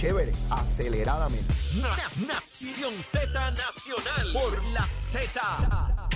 chévere, 0.00 0.32
aceleradamente. 0.48 1.52
Nación 2.26 2.94
Z 2.96 3.50
Nacional 3.50 4.32
por 4.32 4.64
la 4.72 4.80
Z. 4.80 6.08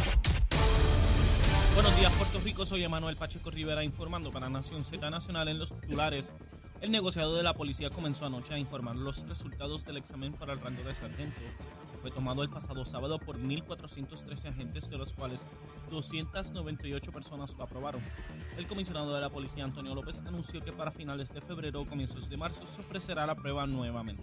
Buenos 1.75 1.99
días, 1.99 2.11
Puerto 2.13 2.41
Rico. 2.43 2.65
Soy 2.65 2.83
Emanuel 2.83 3.17
Pacheco 3.17 3.51
Rivera 3.51 3.85
informando 3.85 4.33
para 4.33 4.49
Nación 4.49 4.87
Z 4.87 5.11
Nacional 5.11 5.49
en 5.49 5.59
los 5.59 5.79
titulares. 5.79 6.33
El 6.81 6.93
negociado 6.93 7.37
de 7.37 7.43
la 7.43 7.53
policía 7.53 7.91
comenzó 7.91 8.25
anoche 8.25 8.55
a 8.55 8.59
informar 8.59 8.97
los 8.97 9.29
resultados 9.29 9.85
del 9.85 9.99
examen 9.99 10.33
para 10.33 10.55
el 10.55 10.63
rango 10.63 10.83
de 10.83 10.95
sargento, 10.95 11.41
fue 12.05 12.11
tomado 12.11 12.43
el 12.43 12.51
pasado 12.51 12.85
sábado 12.85 13.19
por 13.19 13.39
1.413 13.39 14.51
agentes, 14.51 14.91
de 14.91 14.99
los 14.99 15.15
cuales 15.15 15.43
298 15.91 17.11
personas 17.11 17.57
lo 17.57 17.65
aprobaron. 17.65 18.03
El 18.59 18.67
comisionado 18.67 19.15
de 19.15 19.23
la 19.23 19.31
policía, 19.31 19.65
Antonio 19.65 19.95
López, 19.95 20.19
anunció 20.27 20.63
que 20.63 20.71
para 20.71 20.91
finales 20.91 21.33
de 21.33 21.41
febrero 21.41 21.81
o 21.81 21.87
comienzos 21.87 22.29
de 22.29 22.37
marzo 22.37 22.67
se 22.67 22.83
ofrecerá 22.83 23.25
la 23.25 23.35
prueba 23.35 23.67
nuevamente. 23.67 24.23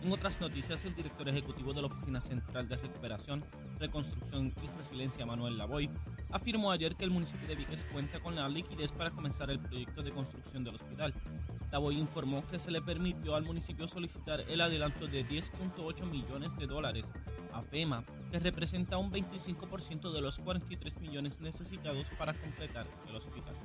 En 0.00 0.12
otras 0.12 0.40
noticias, 0.40 0.84
el 0.84 0.94
director 0.94 1.28
ejecutivo 1.28 1.74
de 1.74 1.80
la 1.80 1.88
Oficina 1.88 2.20
Central 2.20 2.68
de 2.68 2.76
Recuperación, 2.76 3.44
Reconstrucción 3.80 4.54
y 4.62 4.78
Resiliencia, 4.78 5.26
Manuel 5.26 5.58
Lavoy, 5.58 5.90
afirmó 6.30 6.70
ayer 6.70 6.94
que 6.94 7.04
el 7.04 7.10
municipio 7.10 7.48
de 7.48 7.56
Vieques 7.56 7.84
cuenta 7.92 8.20
con 8.20 8.36
la 8.36 8.48
liquidez 8.48 8.92
para 8.92 9.10
comenzar 9.10 9.50
el 9.50 9.58
proyecto 9.58 10.02
de 10.04 10.12
construcción 10.12 10.62
del 10.62 10.76
hospital. 10.76 11.12
Lavoy 11.72 11.98
informó 11.98 12.46
que 12.46 12.60
se 12.60 12.70
le 12.70 12.80
permitió 12.80 13.34
al 13.34 13.42
municipio 13.42 13.88
solicitar 13.88 14.44
el 14.48 14.60
adelanto 14.60 15.08
de 15.08 15.26
10.8 15.26 16.08
millones 16.08 16.56
de 16.56 16.68
dólares 16.68 17.12
a 17.52 17.62
FEMA, 17.62 18.04
que 18.30 18.38
representa 18.38 18.98
un 18.98 19.10
25% 19.10 20.12
de 20.12 20.20
los 20.20 20.38
43 20.38 21.00
millones 21.00 21.40
necesitados 21.40 22.06
para 22.16 22.34
completar 22.34 22.86
el 23.08 23.16
hospital. 23.16 23.56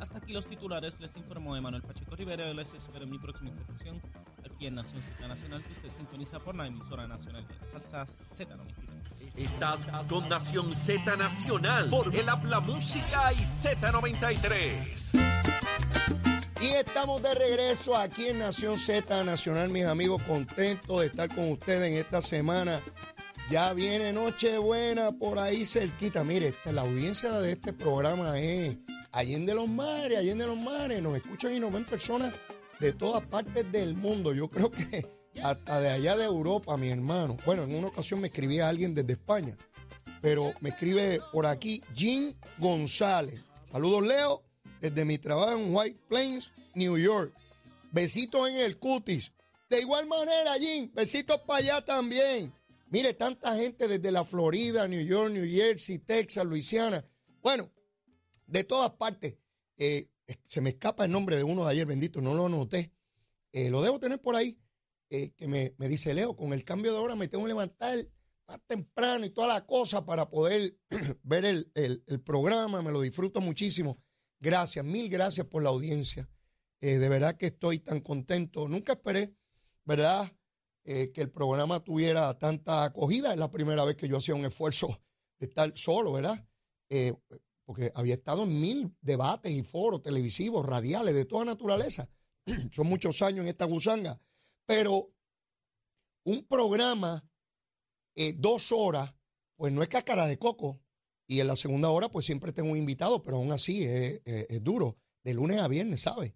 Hasta 0.00 0.18
aquí 0.18 0.32
los 0.32 0.46
titulares, 0.46 1.00
les 1.00 1.16
informó 1.16 1.56
Emanuel 1.56 1.82
Pacheco 1.82 2.14
Rivera. 2.14 2.52
Les 2.52 2.72
espero 2.72 3.04
en 3.04 3.10
mi 3.10 3.18
próxima 3.18 3.50
intervención 3.50 4.00
aquí 4.58 4.66
en 4.66 4.74
Nación 4.74 5.00
Z 5.00 5.28
Nacional, 5.28 5.62
que 5.64 5.72
usted 5.72 5.88
sintoniza 5.96 6.40
por 6.40 6.56
la 6.56 6.66
emisora 6.66 7.06
nacional 7.06 7.46
de 7.46 7.54
la 7.54 7.64
salsa 7.64 8.04
Z93. 8.04 9.36
Estás 9.36 9.86
con 10.08 10.28
Nación 10.28 10.74
Z 10.74 11.16
Nacional 11.16 11.88
por 11.88 12.12
el 12.14 12.28
Habla 12.28 12.58
Música 12.58 13.32
y 13.34 13.36
Z93. 13.36 15.12
Y 16.60 16.66
estamos 16.70 17.22
de 17.22 17.34
regreso 17.36 17.96
aquí 17.96 18.26
en 18.26 18.40
Nación 18.40 18.76
Z 18.76 19.22
Nacional, 19.22 19.68
mis 19.70 19.84
amigos, 19.84 20.20
contentos 20.24 21.00
de 21.02 21.06
estar 21.06 21.28
con 21.32 21.52
ustedes 21.52 21.92
en 21.92 21.98
esta 21.98 22.20
semana. 22.20 22.80
Ya 23.50 23.72
viene 23.74 24.12
Nochebuena 24.12 25.12
por 25.12 25.38
ahí 25.38 25.64
cerquita. 25.64 26.24
Mire, 26.24 26.48
esta- 26.48 26.72
la 26.72 26.80
audiencia 26.80 27.30
de 27.38 27.52
este 27.52 27.72
programa 27.72 28.36
es 28.40 28.76
Allende 29.12 29.54
los 29.54 29.68
Mares, 29.68 30.18
Allende 30.18 30.46
los 30.48 30.60
Mares. 30.60 31.00
Nos 31.00 31.14
escuchan 31.14 31.54
y 31.54 31.60
nos 31.60 31.72
ven 31.72 31.84
personas 31.84 32.34
de 32.80 32.92
todas 32.92 33.26
partes 33.26 33.70
del 33.72 33.96
mundo. 33.96 34.32
Yo 34.32 34.48
creo 34.48 34.70
que 34.70 35.06
hasta 35.42 35.80
de 35.80 35.90
allá 35.90 36.16
de 36.16 36.24
Europa, 36.24 36.76
mi 36.76 36.88
hermano. 36.88 37.36
Bueno, 37.44 37.64
en 37.64 37.74
una 37.74 37.88
ocasión 37.88 38.20
me 38.20 38.28
escribía 38.28 38.68
alguien 38.68 38.94
desde 38.94 39.12
España, 39.12 39.56
pero 40.20 40.52
me 40.60 40.70
escribe 40.70 41.20
por 41.32 41.46
aquí 41.46 41.82
Jim 41.94 42.34
González. 42.58 43.40
Saludos, 43.70 44.06
Leo, 44.06 44.42
desde 44.80 45.04
mi 45.04 45.18
trabajo 45.18 45.52
en 45.52 45.74
White 45.74 46.00
Plains, 46.08 46.50
New 46.74 46.96
York. 46.98 47.32
Besitos 47.92 48.48
en 48.48 48.56
el 48.56 48.78
cutis. 48.78 49.32
De 49.70 49.80
igual 49.80 50.06
manera, 50.06 50.54
Jim, 50.58 50.90
besitos 50.94 51.40
para 51.46 51.58
allá 51.58 51.84
también. 51.84 52.52
Mire, 52.90 53.12
tanta 53.12 53.54
gente 53.56 53.86
desde 53.86 54.10
la 54.10 54.24
Florida, 54.24 54.88
New 54.88 55.04
York, 55.04 55.30
New 55.32 55.46
Jersey, 55.46 55.98
Texas, 55.98 56.44
Luisiana. 56.46 57.04
Bueno, 57.42 57.70
de 58.46 58.64
todas 58.64 58.90
partes. 58.92 59.36
Eh, 59.76 60.08
se 60.44 60.60
me 60.60 60.70
escapa 60.70 61.04
el 61.04 61.12
nombre 61.12 61.36
de 61.36 61.44
uno 61.44 61.64
de 61.64 61.72
ayer, 61.72 61.86
bendito, 61.86 62.20
no 62.20 62.34
lo 62.34 62.46
anoté. 62.46 62.92
Eh, 63.52 63.70
lo 63.70 63.82
debo 63.82 63.98
tener 63.98 64.20
por 64.20 64.36
ahí. 64.36 64.58
eh, 65.10 65.30
que 65.36 65.48
me, 65.48 65.74
me 65.78 65.88
dice 65.88 66.12
Leo, 66.14 66.36
con 66.36 66.52
el 66.52 66.64
cambio 66.64 66.92
de 66.92 66.98
hora 66.98 67.16
me 67.16 67.28
tengo 67.28 67.44
que 67.44 67.48
levantar 67.48 67.98
más 68.46 68.60
temprano 68.66 69.24
y 69.24 69.30
toda 69.30 69.48
la 69.48 69.66
cosa 69.66 70.04
para 70.04 70.28
poder 70.30 70.78
ver 71.22 71.44
el, 71.44 71.70
el- 71.74 72.02
programa. 72.22 72.82
Me 72.82 72.92
lo 72.92 73.00
disfruto 73.00 73.40
muchísimo. 73.40 73.96
Gracias, 74.40 74.84
mil 74.84 75.08
gracias 75.08 75.46
por 75.46 75.62
la 75.62 75.70
audiencia. 75.70 76.28
Eh, 76.80 76.98
de 76.98 77.08
verdad 77.08 77.36
que 77.36 77.46
estoy 77.46 77.78
tan 77.80 78.00
contento. 78.00 78.68
Nunca 78.68 78.92
esperé, 78.94 79.34
¿verdad? 79.84 80.30
que 80.84 81.20
el 81.20 81.30
programa 81.30 81.80
tuviera 81.80 82.38
tanta 82.38 82.82
acogida. 82.84 83.34
Es 83.34 83.38
la 83.38 83.50
primera 83.50 83.84
vez 83.84 83.94
que 83.96 84.08
yo 84.08 84.16
hacía 84.16 84.34
un 84.34 84.46
esfuerzo 84.46 85.02
de 85.38 85.46
estar 85.46 85.70
solo, 85.76 86.12
¿verdad? 86.14 86.48
Porque 87.68 87.92
había 87.94 88.14
estado 88.14 88.44
en 88.44 88.58
mil 88.58 88.96
debates 89.02 89.52
y 89.52 89.62
foros 89.62 90.00
televisivos, 90.00 90.64
radiales, 90.64 91.14
de 91.14 91.26
toda 91.26 91.44
naturaleza. 91.44 92.08
Son 92.72 92.86
muchos 92.86 93.20
años 93.20 93.40
en 93.40 93.48
esta 93.48 93.66
gusanga. 93.66 94.18
Pero 94.64 95.12
un 96.24 96.46
programa, 96.46 97.30
eh, 98.16 98.32
dos 98.32 98.72
horas, 98.72 99.14
pues 99.54 99.70
no 99.70 99.82
es 99.82 99.88
cáscara 99.90 100.26
de 100.26 100.38
coco. 100.38 100.80
Y 101.26 101.40
en 101.40 101.46
la 101.46 101.56
segunda 101.56 101.90
hora, 101.90 102.10
pues 102.10 102.24
siempre 102.24 102.54
tengo 102.54 102.72
un 102.72 102.78
invitado, 102.78 103.22
pero 103.22 103.36
aún 103.36 103.52
así 103.52 103.84
es, 103.84 104.22
duro. 104.64 104.96
De 105.22 105.34
lunes 105.34 105.58
a 105.58 105.68
viernes, 105.68 106.00
¿sabe? 106.00 106.34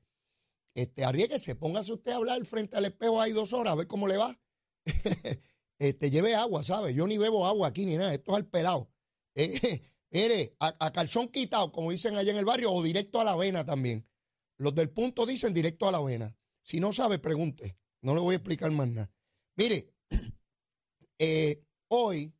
Este, 0.74 1.02
arriesguese, 1.02 1.54
póngase 1.54 1.94
usted 1.94 2.12
a 2.12 2.16
hablar 2.16 2.44
frente 2.44 2.76
al 2.76 2.84
espejo 2.84 3.22
ahí 3.22 3.32
dos 3.32 3.54
horas, 3.54 3.72
a 3.72 3.76
ver 3.76 3.86
cómo 3.86 4.06
le 4.06 4.18
va. 4.18 4.38
este, 5.78 6.10
lleve 6.10 6.34
agua, 6.34 6.62
¿sabe? 6.62 6.92
Yo 6.92 7.06
ni 7.06 7.16
bebo 7.16 7.46
agua 7.46 7.68
aquí 7.68 7.86
ni 7.86 7.96
nada, 7.96 8.12
esto 8.12 8.32
es 8.32 8.36
al 8.36 8.46
pelado. 8.46 8.90
Eh, 9.34 9.80
mire, 10.12 10.54
a, 10.60 10.74
a 10.78 10.92
calzón 10.92 11.28
quitado, 11.28 11.72
como 11.72 11.90
dicen 11.90 12.16
allá 12.16 12.30
en 12.30 12.38
el 12.38 12.44
barrio, 12.44 12.72
o 12.72 12.82
directo 12.82 13.20
a 13.20 13.24
la 13.24 13.36
vena 13.36 13.64
también. 13.64 14.06
Los 14.58 14.74
del 14.74 14.90
punto 14.90 15.26
dicen 15.26 15.52
directo 15.52 15.88
a 15.88 15.92
la 15.92 16.00
vena. 16.00 16.36
Si 16.62 16.78
no 16.78 16.92
sabe, 16.92 17.18
pregunte. 17.18 17.76
No 18.02 18.14
le 18.14 18.20
voy 18.20 18.34
a 18.34 18.36
explicar 18.36 18.70
más 18.70 18.88
nada. 18.88 19.12
Mire, 19.56 19.92
eh, 21.18 21.64
hoy 21.88 22.34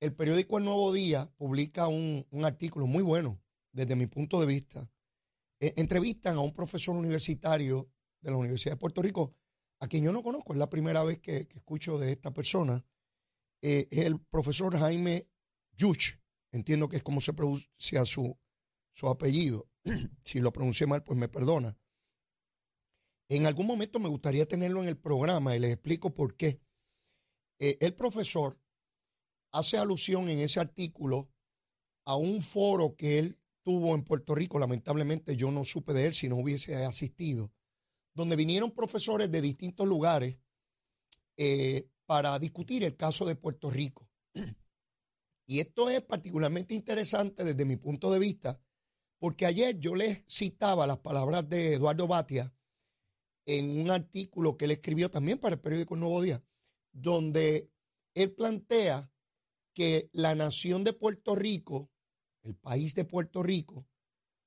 el 0.00 0.14
periódico 0.14 0.58
El 0.58 0.64
Nuevo 0.64 0.92
Día 0.92 1.30
publica 1.36 1.88
un, 1.88 2.26
artículo 2.42 2.86
muy 2.86 3.02
bueno 3.02 3.40
desde 3.72 3.96
mi 3.96 4.06
punto 4.06 4.40
de 4.40 4.46
vista. 4.46 4.90
Eh, 5.60 5.74
entrevistan 5.76 6.36
a 6.36 6.40
un 6.40 6.52
profesor 6.52 6.96
universitario 6.96 7.90
de 8.20 8.30
la 8.30 8.36
Universidad 8.36 8.74
de 8.74 8.80
Puerto 8.80 9.02
Rico, 9.02 9.34
a 9.78 9.88
quien 9.88 10.04
yo 10.04 10.12
no 10.12 10.22
conozco, 10.22 10.52
es 10.52 10.58
la 10.58 10.70
primera 10.70 11.04
vez 11.04 11.18
que, 11.20 11.46
que 11.46 11.58
escucho 11.58 11.98
de 11.98 12.12
esta 12.12 12.32
persona. 12.32 12.84
Eh, 13.62 13.86
es 13.90 13.98
el 14.06 14.18
profesor 14.18 14.76
Jaime 14.78 15.28
Yuch, 15.76 16.19
entiendo 16.52 16.88
que 16.88 16.96
es 16.96 17.02
como 17.02 17.20
se 17.20 17.32
pronuncia 17.32 18.04
su, 18.04 18.38
su 18.92 19.08
apellido. 19.08 19.68
si 20.22 20.40
lo 20.40 20.52
pronuncié 20.52 20.86
mal, 20.86 21.02
pues 21.02 21.18
me 21.18 21.28
perdona. 21.28 21.78
En 23.28 23.46
algún 23.46 23.66
momento 23.66 24.00
me 24.00 24.08
gustaría 24.08 24.46
tenerlo 24.46 24.82
en 24.82 24.88
el 24.88 24.98
programa 24.98 25.54
y 25.54 25.60
les 25.60 25.72
explico 25.72 26.12
por 26.12 26.36
qué. 26.36 26.60
Eh, 27.60 27.78
el 27.80 27.94
profesor 27.94 28.58
hace 29.52 29.78
alusión 29.78 30.28
en 30.28 30.40
ese 30.40 30.60
artículo 30.60 31.30
a 32.04 32.16
un 32.16 32.42
foro 32.42 32.96
que 32.96 33.18
él 33.18 33.38
tuvo 33.62 33.94
en 33.94 34.02
Puerto 34.02 34.34
Rico, 34.34 34.58
lamentablemente 34.58 35.36
yo 35.36 35.50
no 35.50 35.64
supe 35.64 35.92
de 35.92 36.06
él 36.06 36.14
si 36.14 36.28
no 36.28 36.36
hubiese 36.36 36.74
asistido, 36.84 37.52
donde 38.14 38.36
vinieron 38.36 38.72
profesores 38.72 39.30
de 39.30 39.40
distintos 39.40 39.86
lugares 39.86 40.38
eh, 41.36 41.88
para 42.06 42.38
discutir 42.38 42.82
el 42.82 42.96
caso 42.96 43.24
de 43.26 43.36
Puerto 43.36 43.70
Rico. 43.70 44.08
Y 45.50 45.58
esto 45.58 45.90
es 45.90 46.00
particularmente 46.00 46.74
interesante 46.74 47.42
desde 47.42 47.64
mi 47.64 47.74
punto 47.74 48.12
de 48.12 48.20
vista, 48.20 48.62
porque 49.18 49.46
ayer 49.46 49.80
yo 49.80 49.96
les 49.96 50.24
citaba 50.28 50.86
las 50.86 50.98
palabras 50.98 51.48
de 51.48 51.74
Eduardo 51.74 52.06
Batia 52.06 52.54
en 53.46 53.80
un 53.80 53.90
artículo 53.90 54.56
que 54.56 54.66
él 54.66 54.70
escribió 54.70 55.10
también 55.10 55.38
para 55.38 55.56
el 55.56 55.60
periódico 55.60 55.96
Nuevo 55.96 56.22
Día, 56.22 56.40
donde 56.92 57.68
él 58.14 58.32
plantea 58.32 59.12
que 59.74 60.08
la 60.12 60.36
nación 60.36 60.84
de 60.84 60.92
Puerto 60.92 61.34
Rico, 61.34 61.90
el 62.42 62.54
país 62.54 62.94
de 62.94 63.04
Puerto 63.04 63.42
Rico, 63.42 63.88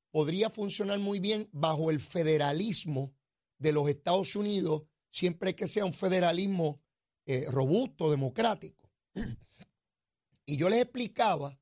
podría 0.09 0.49
funcionar 0.49 0.99
muy 0.99 1.19
bien 1.19 1.49
bajo 1.51 1.91
el 1.91 1.99
federalismo 1.99 3.13
de 3.57 3.73
los 3.73 3.89
Estados 3.89 4.37
Unidos, 4.37 4.83
siempre 5.09 5.53
que 5.53 5.67
sea 5.67 5.83
un 5.83 5.91
federalismo 5.91 6.81
eh, 7.25 7.43
robusto, 7.49 8.09
democrático. 8.09 8.89
Y 10.45 10.57
yo 10.57 10.69
les 10.69 10.81
explicaba 10.81 11.59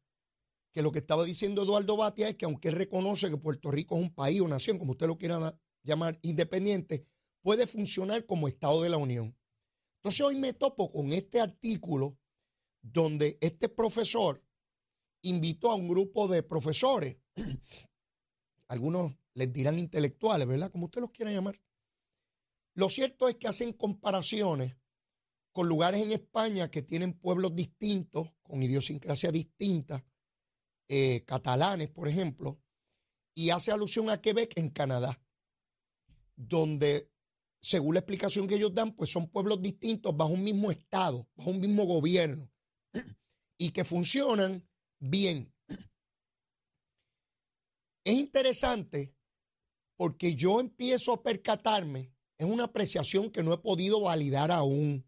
que 0.71 0.81
lo 0.81 0.91
que 0.91 0.99
estaba 0.99 1.23
diciendo 1.23 1.63
Eduardo 1.63 1.97
Batia 1.97 2.29
es 2.29 2.35
que 2.35 2.45
aunque 2.45 2.69
él 2.69 2.75
reconoce 2.75 3.29
que 3.29 3.37
Puerto 3.37 3.71
Rico 3.71 3.95
es 3.95 4.01
un 4.01 4.13
país 4.13 4.41
o 4.41 4.47
nación, 4.47 4.77
como 4.77 4.93
usted 4.93 5.07
lo 5.07 5.17
quiera 5.17 5.59
llamar, 5.83 6.17
independiente, 6.21 7.05
puede 7.41 7.67
funcionar 7.67 8.25
como 8.25 8.47
Estado 8.47 8.81
de 8.81 8.89
la 8.89 8.97
Unión. 8.97 9.37
Entonces 9.97 10.21
hoy 10.21 10.35
me 10.35 10.53
topo 10.53 10.91
con 10.91 11.11
este 11.11 11.41
artículo 11.41 12.17
donde 12.81 13.37
este 13.41 13.69
profesor 13.69 14.43
invitó 15.21 15.71
a 15.71 15.75
un 15.75 15.87
grupo 15.87 16.27
de 16.27 16.41
profesores, 16.41 17.17
algunos 18.67 19.13
les 19.33 19.51
dirán 19.53 19.77
intelectuales, 19.77 20.47
¿verdad? 20.47 20.71
Como 20.71 20.85
usted 20.85 21.01
los 21.01 21.11
quiera 21.11 21.31
llamar. 21.31 21.61
Lo 22.73 22.89
cierto 22.89 23.27
es 23.27 23.35
que 23.35 23.47
hacen 23.47 23.73
comparaciones 23.73 24.75
con 25.51 25.67
lugares 25.67 26.01
en 26.01 26.11
España 26.11 26.69
que 26.71 26.81
tienen 26.81 27.13
pueblos 27.13 27.55
distintos, 27.55 28.29
con 28.41 28.63
idiosincrasia 28.63 29.31
distinta, 29.31 30.05
eh, 30.87 31.23
catalanes, 31.25 31.89
por 31.89 32.07
ejemplo, 32.07 32.61
y 33.33 33.49
hace 33.49 33.71
alusión 33.71 34.09
a 34.09 34.21
Quebec 34.21 34.57
en 34.57 34.69
Canadá, 34.69 35.21
donde 36.35 37.11
según 37.61 37.93
la 37.93 37.99
explicación 37.99 38.47
que 38.47 38.55
ellos 38.55 38.73
dan, 38.73 38.95
pues 38.95 39.11
son 39.11 39.29
pueblos 39.29 39.61
distintos 39.61 40.15
bajo 40.17 40.31
un 40.31 40.43
mismo 40.43 40.71
Estado, 40.71 41.29
bajo 41.35 41.51
un 41.51 41.59
mismo 41.59 41.85
gobierno, 41.85 42.51
y 43.57 43.69
que 43.71 43.85
funcionan 43.85 44.67
bien. 44.99 45.53
Es 48.03 48.15
interesante 48.15 49.15
porque 49.95 50.35
yo 50.35 50.59
empiezo 50.59 51.13
a 51.13 51.21
percatarme, 51.21 52.11
es 52.37 52.47
una 52.47 52.63
apreciación 52.63 53.29
que 53.29 53.43
no 53.43 53.53
he 53.53 53.59
podido 53.59 54.01
validar 54.01 54.49
aún. 54.49 55.05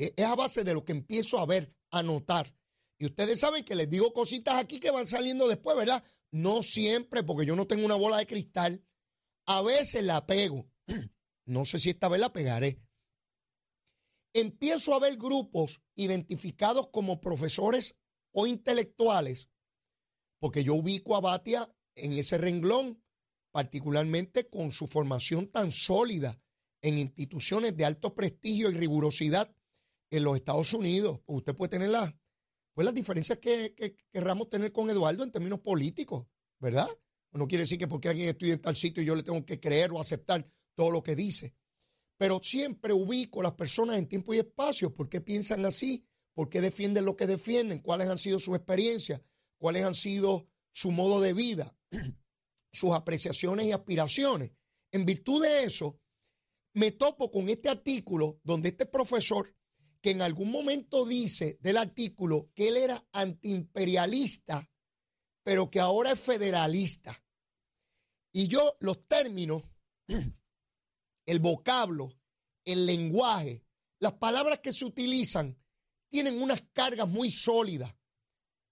E, 0.00 0.14
es 0.16 0.24
a 0.24 0.34
base 0.34 0.64
de 0.64 0.72
lo 0.72 0.84
que 0.84 0.92
empiezo 0.92 1.38
a 1.38 1.46
ver, 1.46 1.76
a 1.90 2.02
notar. 2.02 2.56
Y 2.98 3.04
ustedes 3.06 3.40
saben 3.40 3.64
que 3.64 3.74
les 3.74 3.88
digo 3.88 4.12
cositas 4.14 4.54
aquí 4.54 4.80
que 4.80 4.90
van 4.90 5.06
saliendo 5.06 5.46
después, 5.46 5.76
¿verdad? 5.76 6.02
No 6.30 6.62
siempre, 6.62 7.22
porque 7.22 7.44
yo 7.44 7.54
no 7.54 7.66
tengo 7.66 7.84
una 7.84 7.96
bola 7.96 8.16
de 8.16 8.26
cristal. 8.26 8.82
A 9.46 9.60
veces 9.62 10.02
la 10.04 10.26
pego. 10.26 10.68
No 11.46 11.64
sé 11.64 11.80
si 11.80 11.90
esta 11.90 12.08
vez 12.08 12.20
la 12.20 12.32
pegaré. 12.32 12.80
Empiezo 14.32 14.94
a 14.94 15.00
ver 15.00 15.16
grupos 15.16 15.82
identificados 15.96 16.90
como 16.92 17.20
profesores 17.20 17.96
o 18.32 18.46
intelectuales, 18.46 19.48
porque 20.38 20.62
yo 20.62 20.74
ubico 20.74 21.16
a 21.16 21.20
Batia 21.20 21.68
en 21.96 22.12
ese 22.12 22.38
renglón, 22.38 23.02
particularmente 23.50 24.48
con 24.48 24.70
su 24.70 24.86
formación 24.86 25.50
tan 25.50 25.72
sólida 25.72 26.40
en 26.82 26.98
instituciones 26.98 27.76
de 27.76 27.84
alto 27.84 28.14
prestigio 28.14 28.70
y 28.70 28.74
rigurosidad 28.74 29.52
en 30.10 30.24
los 30.24 30.36
Estados 30.36 30.74
Unidos. 30.74 31.20
Usted 31.26 31.54
puede 31.54 31.70
tener 31.70 31.90
las, 31.90 32.14
pues 32.74 32.84
las 32.84 32.94
diferencias 32.94 33.38
que, 33.38 33.74
que 33.74 33.96
querramos 34.12 34.48
tener 34.50 34.72
con 34.72 34.90
Eduardo 34.90 35.22
en 35.22 35.32
términos 35.32 35.60
políticos, 35.60 36.26
¿verdad? 36.58 36.88
No 37.32 37.46
quiere 37.46 37.62
decir 37.62 37.78
que 37.78 37.86
porque 37.86 38.08
alguien 38.08 38.28
estudia 38.28 38.54
en 38.54 38.60
tal 38.60 38.76
sitio 38.76 39.02
yo 39.02 39.14
le 39.14 39.22
tengo 39.22 39.44
que 39.46 39.60
creer 39.60 39.92
o 39.92 40.00
aceptar 40.00 40.50
todo 40.74 40.90
lo 40.90 41.02
que 41.02 41.14
dice. 41.14 41.54
Pero 42.18 42.40
siempre 42.42 42.92
ubico 42.92 43.40
a 43.40 43.44
las 43.44 43.52
personas 43.52 43.98
en 43.98 44.08
tiempo 44.08 44.34
y 44.34 44.38
espacio. 44.38 44.92
¿Por 44.92 45.08
qué 45.08 45.20
piensan 45.20 45.64
así? 45.64 46.04
¿Por 46.34 46.48
qué 46.48 46.60
defienden 46.60 47.04
lo 47.04 47.16
que 47.16 47.26
defienden? 47.26 47.80
¿Cuáles 47.80 48.08
han 48.08 48.18
sido 48.18 48.38
sus 48.38 48.56
experiencias? 48.56 49.22
¿Cuáles 49.58 49.84
han 49.84 49.94
sido 49.94 50.48
su 50.72 50.90
modo 50.90 51.20
de 51.20 51.32
vida? 51.32 51.76
sus 52.72 52.90
apreciaciones 52.90 53.66
y 53.66 53.72
aspiraciones. 53.72 54.50
En 54.92 55.04
virtud 55.04 55.42
de 55.42 55.64
eso, 55.64 56.00
me 56.74 56.92
topo 56.92 57.30
con 57.30 57.48
este 57.48 57.68
artículo 57.68 58.40
donde 58.44 58.70
este 58.70 58.86
profesor, 58.86 59.54
que 60.00 60.10
en 60.10 60.22
algún 60.22 60.50
momento 60.50 61.04
dice 61.04 61.58
del 61.60 61.76
artículo 61.76 62.50
que 62.54 62.68
él 62.68 62.76
era 62.76 63.06
antiimperialista, 63.12 64.70
pero 65.42 65.70
que 65.70 65.80
ahora 65.80 66.12
es 66.12 66.20
federalista. 66.20 67.16
Y 68.32 68.48
yo 68.48 68.76
los 68.80 69.06
términos, 69.08 69.64
el 71.26 71.38
vocablo, 71.40 72.12
el 72.64 72.86
lenguaje, 72.86 73.64
las 73.98 74.14
palabras 74.14 74.60
que 74.60 74.72
se 74.72 74.84
utilizan, 74.84 75.58
tienen 76.08 76.40
unas 76.40 76.62
cargas 76.72 77.08
muy 77.08 77.30
sólidas, 77.30 77.94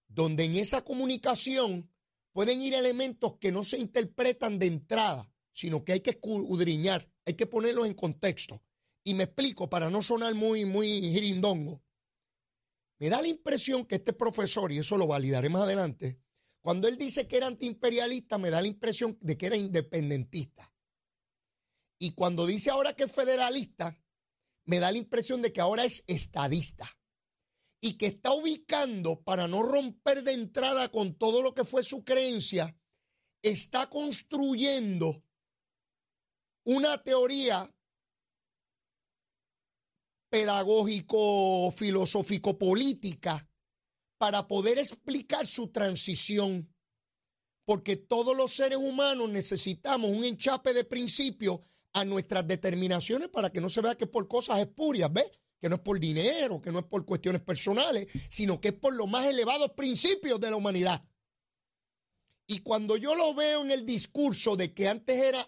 donde 0.08 0.44
en 0.44 0.56
esa 0.56 0.84
comunicación 0.84 1.90
pueden 2.32 2.60
ir 2.60 2.74
elementos 2.74 3.36
que 3.38 3.52
no 3.52 3.64
se 3.64 3.78
interpretan 3.78 4.58
de 4.58 4.66
entrada, 4.66 5.32
sino 5.52 5.84
que 5.84 5.92
hay 5.92 6.00
que 6.00 6.10
escudriñar, 6.10 7.10
hay 7.24 7.34
que 7.34 7.46
ponerlos 7.46 7.86
en 7.86 7.94
contexto. 7.94 8.62
Y 9.08 9.14
me 9.14 9.22
explico 9.24 9.70
para 9.70 9.88
no 9.88 10.02
sonar 10.02 10.34
muy, 10.34 10.66
muy 10.66 10.86
girindongo. 11.00 11.82
Me 12.98 13.08
da 13.08 13.22
la 13.22 13.28
impresión 13.28 13.86
que 13.86 13.94
este 13.94 14.12
profesor, 14.12 14.70
y 14.70 14.76
eso 14.76 14.98
lo 14.98 15.06
validaré 15.06 15.48
más 15.48 15.62
adelante, 15.62 16.20
cuando 16.60 16.88
él 16.88 16.98
dice 16.98 17.26
que 17.26 17.38
era 17.38 17.46
antiimperialista, 17.46 18.36
me 18.36 18.50
da 18.50 18.60
la 18.60 18.68
impresión 18.68 19.16
de 19.22 19.38
que 19.38 19.46
era 19.46 19.56
independentista. 19.56 20.70
Y 21.98 22.12
cuando 22.12 22.44
dice 22.44 22.68
ahora 22.68 22.92
que 22.92 23.04
es 23.04 23.12
federalista, 23.12 23.98
me 24.66 24.78
da 24.78 24.92
la 24.92 24.98
impresión 24.98 25.40
de 25.40 25.54
que 25.54 25.62
ahora 25.62 25.86
es 25.86 26.04
estadista. 26.06 26.86
Y 27.80 27.96
que 27.96 28.08
está 28.08 28.34
ubicando, 28.34 29.22
para 29.22 29.48
no 29.48 29.62
romper 29.62 30.22
de 30.22 30.34
entrada 30.34 30.90
con 30.90 31.16
todo 31.16 31.40
lo 31.40 31.54
que 31.54 31.64
fue 31.64 31.82
su 31.82 32.04
creencia, 32.04 32.78
está 33.40 33.88
construyendo 33.88 35.24
una 36.64 37.02
teoría 37.02 37.74
pedagógico, 40.30 41.70
filosófico, 41.70 42.58
política 42.58 43.48
para 44.18 44.48
poder 44.48 44.78
explicar 44.78 45.46
su 45.46 45.68
transición. 45.68 46.74
Porque 47.64 47.96
todos 47.96 48.36
los 48.36 48.52
seres 48.52 48.78
humanos 48.78 49.28
necesitamos 49.30 50.10
un 50.10 50.24
enchape 50.24 50.72
de 50.72 50.84
principios 50.84 51.60
a 51.92 52.04
nuestras 52.04 52.46
determinaciones 52.46 53.28
para 53.28 53.50
que 53.50 53.60
no 53.60 53.68
se 53.68 53.80
vea 53.80 53.96
que 53.96 54.04
es 54.04 54.10
por 54.10 54.26
cosas 54.28 54.58
espurias, 54.58 55.12
¿ves? 55.12 55.30
Que 55.60 55.68
no 55.68 55.76
es 55.76 55.82
por 55.82 55.98
dinero, 55.98 56.60
que 56.60 56.72
no 56.72 56.78
es 56.78 56.84
por 56.84 57.04
cuestiones 57.04 57.42
personales, 57.42 58.06
sino 58.30 58.60
que 58.60 58.68
es 58.68 58.74
por 58.74 58.94
los 58.94 59.08
más 59.08 59.26
elevados 59.26 59.72
principios 59.72 60.40
de 60.40 60.50
la 60.50 60.56
humanidad. 60.56 61.04
Y 62.46 62.60
cuando 62.60 62.96
yo 62.96 63.14
lo 63.14 63.34
veo 63.34 63.62
en 63.62 63.70
el 63.70 63.84
discurso 63.84 64.56
de 64.56 64.72
que 64.72 64.88
antes 64.88 65.16
era 65.18 65.46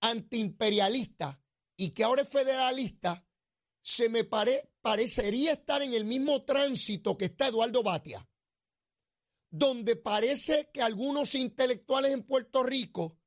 antiimperialista 0.00 1.40
y 1.80 1.92
que 1.92 2.04
ahora 2.04 2.20
es 2.20 2.28
federalista, 2.28 3.26
se 3.80 4.10
me 4.10 4.24
parecería 4.24 5.52
estar 5.52 5.80
en 5.80 5.94
el 5.94 6.04
mismo 6.04 6.44
tránsito 6.44 7.16
que 7.16 7.24
está 7.24 7.46
Eduardo 7.46 7.82
Batia, 7.82 8.28
donde 9.48 9.96
parece 9.96 10.68
que 10.74 10.82
algunos 10.82 11.34
intelectuales 11.34 12.12
en 12.12 12.22
Puerto 12.24 12.62
Rico 12.62 13.18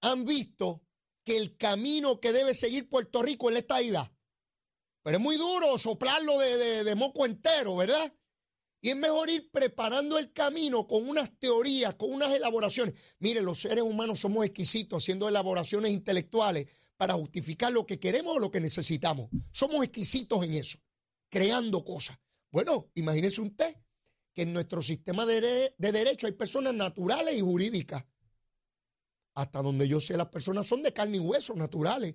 han 0.00 0.24
visto 0.24 0.86
que 1.24 1.36
el 1.36 1.56
camino 1.56 2.20
que 2.20 2.30
debe 2.30 2.54
seguir 2.54 2.88
Puerto 2.88 3.20
Rico 3.20 3.48
es 3.48 3.54
la 3.54 3.60
estadidad. 3.60 4.12
Pero 5.02 5.16
es 5.16 5.22
muy 5.22 5.36
duro 5.36 5.76
soplarlo 5.76 6.38
de, 6.38 6.84
de 6.84 6.94
moco 6.94 7.26
entero, 7.26 7.74
¿verdad? 7.74 8.14
Y 8.80 8.90
es 8.90 8.96
mejor 8.96 9.28
ir 9.28 9.50
preparando 9.50 10.18
el 10.18 10.32
camino 10.32 10.86
con 10.86 11.08
unas 11.08 11.36
teorías, 11.40 11.96
con 11.96 12.12
unas 12.12 12.32
elaboraciones. 12.32 12.94
Mire, 13.18 13.40
los 13.40 13.60
seres 13.60 13.82
humanos 13.82 14.20
somos 14.20 14.44
exquisitos 14.44 15.02
haciendo 15.02 15.28
elaboraciones 15.28 15.90
intelectuales 15.90 16.68
para 16.96 17.14
justificar 17.14 17.72
lo 17.72 17.86
que 17.86 17.98
queremos 17.98 18.36
o 18.36 18.38
lo 18.38 18.50
que 18.50 18.60
necesitamos. 18.60 19.28
Somos 19.50 19.84
exquisitos 19.84 20.44
en 20.44 20.54
eso, 20.54 20.78
creando 21.28 21.84
cosas. 21.84 22.18
Bueno, 22.50 22.90
imagínese 22.94 23.40
usted 23.40 23.76
que 24.32 24.42
en 24.42 24.52
nuestro 24.52 24.82
sistema 24.82 25.26
de, 25.26 25.74
de 25.76 25.92
derecho 25.92 26.26
hay 26.26 26.32
personas 26.32 26.74
naturales 26.74 27.36
y 27.36 27.40
jurídicas 27.40 28.04
hasta 29.34 29.62
donde 29.62 29.88
yo 29.88 30.00
sé, 30.00 30.16
las 30.16 30.28
personas 30.28 30.66
son 30.66 30.82
de 30.82 30.92
carne 30.92 31.16
y 31.16 31.20
hueso, 31.20 31.54
naturales. 31.54 32.14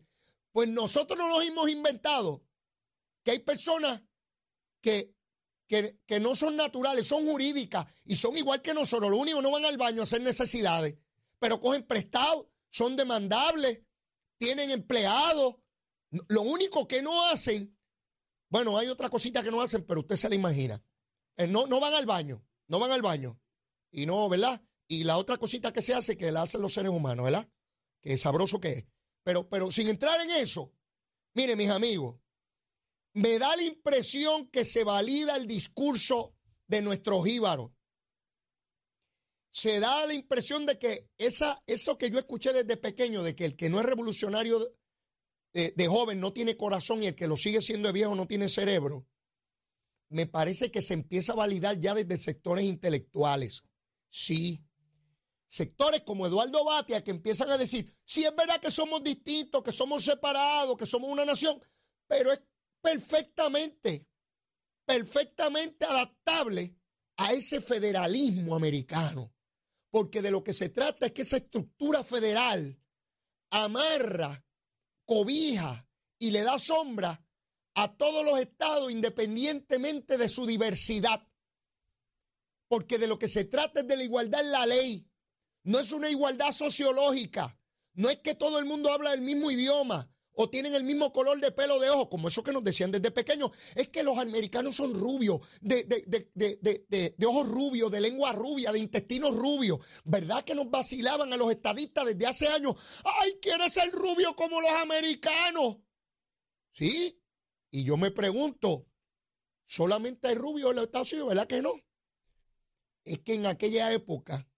Pues 0.52 0.70
nosotros 0.70 1.18
no 1.18 1.30
nos 1.30 1.46
hemos 1.46 1.70
inventado 1.70 2.46
que 3.24 3.32
hay 3.32 3.40
personas 3.40 4.02
que, 4.82 5.16
que, 5.68 6.20
no 6.20 6.36
son 6.36 6.56
naturales, 6.56 7.06
son 7.06 7.26
jurídicas 7.26 7.86
y 8.06 8.16
son 8.16 8.38
igual 8.38 8.62
que 8.62 8.74
nosotros. 8.74 9.12
Lo 9.12 9.18
único 9.18 9.42
no 9.42 9.52
van 9.52 9.66
al 9.66 9.78
baño 9.78 10.02
a 10.02 10.04
hacer 10.04 10.22
necesidades, 10.22 10.98
pero 11.40 11.60
cogen 11.60 11.86
prestados, 11.86 12.48
son 12.70 12.96
demandables, 12.96 13.82
tienen 14.40 14.72
empleados. 14.72 15.58
Lo 16.28 16.42
único 16.42 16.88
que 16.88 17.04
no 17.04 17.30
hacen, 17.30 17.78
bueno, 18.50 18.78
hay 18.78 18.88
otra 18.88 19.10
cosita 19.10 19.44
que 19.44 19.52
no 19.52 19.62
hacen, 19.62 19.86
pero 19.86 20.00
usted 20.00 20.16
se 20.16 20.30
la 20.30 20.36
imagina. 20.36 20.84
Eh, 21.38 21.46
no, 21.46 21.68
no 21.68 21.80
van 21.80 21.94
al 21.94 22.08
baño, 22.08 22.44
no 22.68 22.80
van 22.80 22.92
al 22.92 23.04
baño. 23.04 23.40
Y 23.92 24.08
no, 24.08 24.28
¿verdad? 24.28 24.62
Y 24.88 25.04
la 25.04 25.18
otra 25.18 25.38
cosita 25.38 25.72
que 25.72 25.84
se 25.84 25.94
hace, 25.94 26.18
que 26.18 26.32
la 26.32 26.42
hacen 26.42 26.62
los 26.62 26.74
seres 26.74 26.92
humanos, 26.92 27.26
¿verdad? 27.26 27.48
Que 28.02 28.18
sabroso 28.18 28.60
que 28.60 28.70
es. 28.70 28.86
Pero, 29.24 29.48
pero 29.50 29.70
sin 29.72 29.88
entrar 29.88 30.20
en 30.22 30.32
eso, 30.32 30.74
miren 31.36 31.58
mis 31.58 31.70
amigos, 31.70 32.20
me 33.14 33.38
da 33.38 33.56
la 33.56 33.64
impresión 33.64 34.48
que 34.48 34.66
se 34.66 34.84
valida 34.84 35.36
el 35.36 35.46
discurso 35.46 36.36
de 36.68 36.82
nuestros 36.82 37.26
jíbaros. 37.26 37.72
Se 39.52 39.80
da 39.80 40.06
la 40.06 40.14
impresión 40.14 40.66
de 40.66 40.78
que 40.78 41.10
esa, 41.18 41.62
eso 41.66 41.98
que 41.98 42.10
yo 42.10 42.20
escuché 42.20 42.54
desde 42.54 42.78
pequeño, 42.78 43.24
de 43.24 43.36
que 43.36 43.46
el 43.46 43.56
que 43.56 43.70
no 43.70 43.80
es 43.80 43.86
revolucionario 43.86 44.60
de, 45.54 45.72
de 45.72 45.88
joven 45.88 46.20
no 46.20 46.34
tiene 46.34 46.56
corazón 46.56 47.02
y 47.02 47.08
el 47.08 47.16
que 47.16 47.28
lo 47.28 47.36
sigue 47.36 47.62
siendo 47.62 47.88
de 47.88 47.94
viejo 47.94 48.16
no 48.16 48.28
tiene 48.28 48.48
cerebro, 48.48 49.08
me 50.10 50.26
parece 50.26 50.72
que 50.72 50.82
se 50.82 50.94
empieza 50.94 51.34
a 51.34 51.38
validar 51.38 51.80
ya 51.80 51.94
desde 51.94 52.18
sectores 52.18 52.66
intelectuales. 52.66 53.64
Sí, 54.10 54.64
sectores 55.48 56.02
como 56.02 56.26
Eduardo 56.26 56.64
Batia 56.64 57.04
que 57.04 57.12
empiezan 57.12 57.50
a 57.50 57.58
decir, 57.58 57.96
sí 58.06 58.24
es 58.24 58.36
verdad 58.36 58.60
que 58.62 58.72
somos 58.72 59.04
distintos, 59.04 59.64
que 59.64 59.72
somos 59.72 60.04
separados, 60.04 60.78
que 60.78 60.86
somos 60.86 61.10
una 61.10 61.26
nación, 61.26 61.62
pero 62.08 62.32
es 62.32 62.42
perfectamente, 62.82 64.08
perfectamente 64.86 65.86
adaptable 65.86 66.76
a 67.18 67.34
ese 67.34 67.62
federalismo 67.62 68.56
americano. 68.56 69.34
Porque 69.92 70.22
de 70.22 70.32
lo 70.32 70.44
que 70.44 70.54
se 70.54 70.70
trata 70.70 71.08
es 71.08 71.12
que 71.14 71.24
esa 71.24 71.38
estructura 71.38 72.04
federal 72.04 72.80
amarra, 73.50 74.46
cobija 75.06 75.88
y 76.20 76.32
le 76.32 76.44
da 76.44 76.60
sombra 76.60 77.26
a 77.74 77.96
todos 77.98 78.26
los 78.26 78.40
estados 78.40 78.92
independientemente 78.92 80.18
de 80.18 80.30
su 80.30 80.46
diversidad. 80.46 81.28
Porque 82.68 82.98
de 82.98 83.08
lo 83.08 83.18
que 83.18 83.28
se 83.28 83.46
trata 83.46 83.80
es 83.82 83.88
de 83.88 83.98
la 83.98 84.04
igualdad 84.04 84.42
en 84.42 84.52
la 84.52 84.66
ley, 84.66 85.10
no 85.64 85.80
es 85.80 85.92
una 85.92 86.10
igualdad 86.10 86.52
sociológica, 86.52 87.60
No 87.94 88.10
es 88.10 88.20
que 88.20 88.36
todo 88.36 88.60
el 88.60 88.66
mundo 88.66 88.92
habla 88.94 89.14
el 89.14 89.22
mismo 89.22 89.52
idioma 89.52 90.10
o 90.42 90.50
tienen 90.50 90.74
el 90.74 90.86
mismo 90.86 91.12
color 91.12 91.42
de 91.42 91.52
pelo 91.52 91.82
de 91.82 91.90
ojos, 91.90 92.08
como 92.10 92.30
eso 92.30 92.42
que 92.42 92.54
nos 92.54 92.64
decían 92.64 92.92
desde 92.92 93.12
pequeños. 93.12 93.52
Es 93.76 93.90
que 93.90 94.04
los 94.04 94.18
americanos 94.18 94.74
son 94.74 94.94
rubios, 94.94 95.42
de, 95.60 95.84
de, 95.84 97.26
ojos 97.26 97.46
rubios, 97.46 97.92
de 97.92 98.00
lengua 98.00 98.32
rubia, 98.32 98.72
de 98.72 98.80
intestinos 98.80 99.36
rubios. 99.36 99.80
¿Verdad 100.06 100.46
que 100.46 100.56
nos 100.56 100.70
vacilaban 100.72 101.34
a 101.34 101.36
los 101.36 101.52
estadistas 101.52 102.06
desde 102.06 102.26
hace 102.26 102.48
años? 102.48 102.74
¡Ay, 103.04 103.38
quiere 103.42 103.70
ser 103.70 103.92
rubio 103.92 104.34
como 104.34 104.62
los 104.62 104.72
americanos! 104.82 105.80
¿Sí? 106.72 107.22
Y 107.70 107.84
yo 107.84 107.98
me 107.98 108.10
pregunto, 108.10 108.88
¿solamente 109.66 110.30
hay 110.30 110.36
rubios 110.36 110.70
en 110.70 110.78
los 110.78 110.86
Estados 110.86 111.12
Unidos? 111.12 111.30
¿Verdad 111.32 111.48
que 111.48 111.62
no? 111.62 111.74
Es 113.04 113.20
que 113.20 113.34
en 113.34 113.46
aquella 113.46 113.92
época 113.92 114.50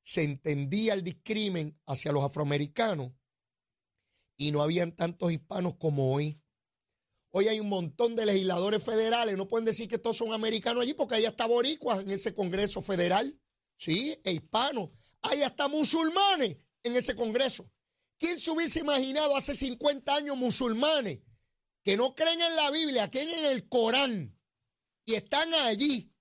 se 0.00 0.22
entendía 0.22 0.94
el 0.94 1.04
discrimen 1.04 1.78
hacia 1.84 2.10
los 2.10 2.24
afroamericanos 2.24 3.12
y 4.36 4.50
no 4.50 4.62
habían 4.62 4.96
tantos 4.96 5.32
hispanos 5.32 5.76
como 5.76 6.12
hoy. 6.12 6.42
Hoy 7.30 7.48
hay 7.48 7.60
un 7.60 7.68
montón 7.68 8.14
de 8.14 8.26
legisladores 8.26 8.84
federales, 8.84 9.36
no 9.36 9.48
pueden 9.48 9.64
decir 9.64 9.88
que 9.88 9.98
todos 9.98 10.18
son 10.18 10.32
americanos 10.32 10.82
allí 10.82 10.92
porque 10.92 11.14
hay 11.14 11.24
hasta 11.24 11.46
boricuas 11.46 12.00
en 12.00 12.10
ese 12.10 12.34
Congreso 12.34 12.82
federal, 12.82 13.40
¿sí? 13.78 14.18
E 14.24 14.32
hispanos. 14.32 14.90
Hay 15.22 15.42
hasta 15.42 15.68
musulmanes 15.68 16.56
en 16.82 16.94
ese 16.94 17.16
Congreso. 17.16 17.70
¿Quién 18.18 18.38
se 18.38 18.50
hubiese 18.50 18.80
imaginado 18.80 19.34
hace 19.36 19.54
50 19.54 20.14
años 20.14 20.36
musulmanes 20.36 21.20
que 21.82 21.96
no 21.96 22.14
creen 22.14 22.40
en 22.40 22.56
la 22.56 22.70
Biblia, 22.70 23.10
creen 23.10 23.28
en 23.30 23.46
el 23.46 23.68
Corán 23.68 24.38
y 25.04 25.14
están 25.14 25.52
allí, 25.54 26.12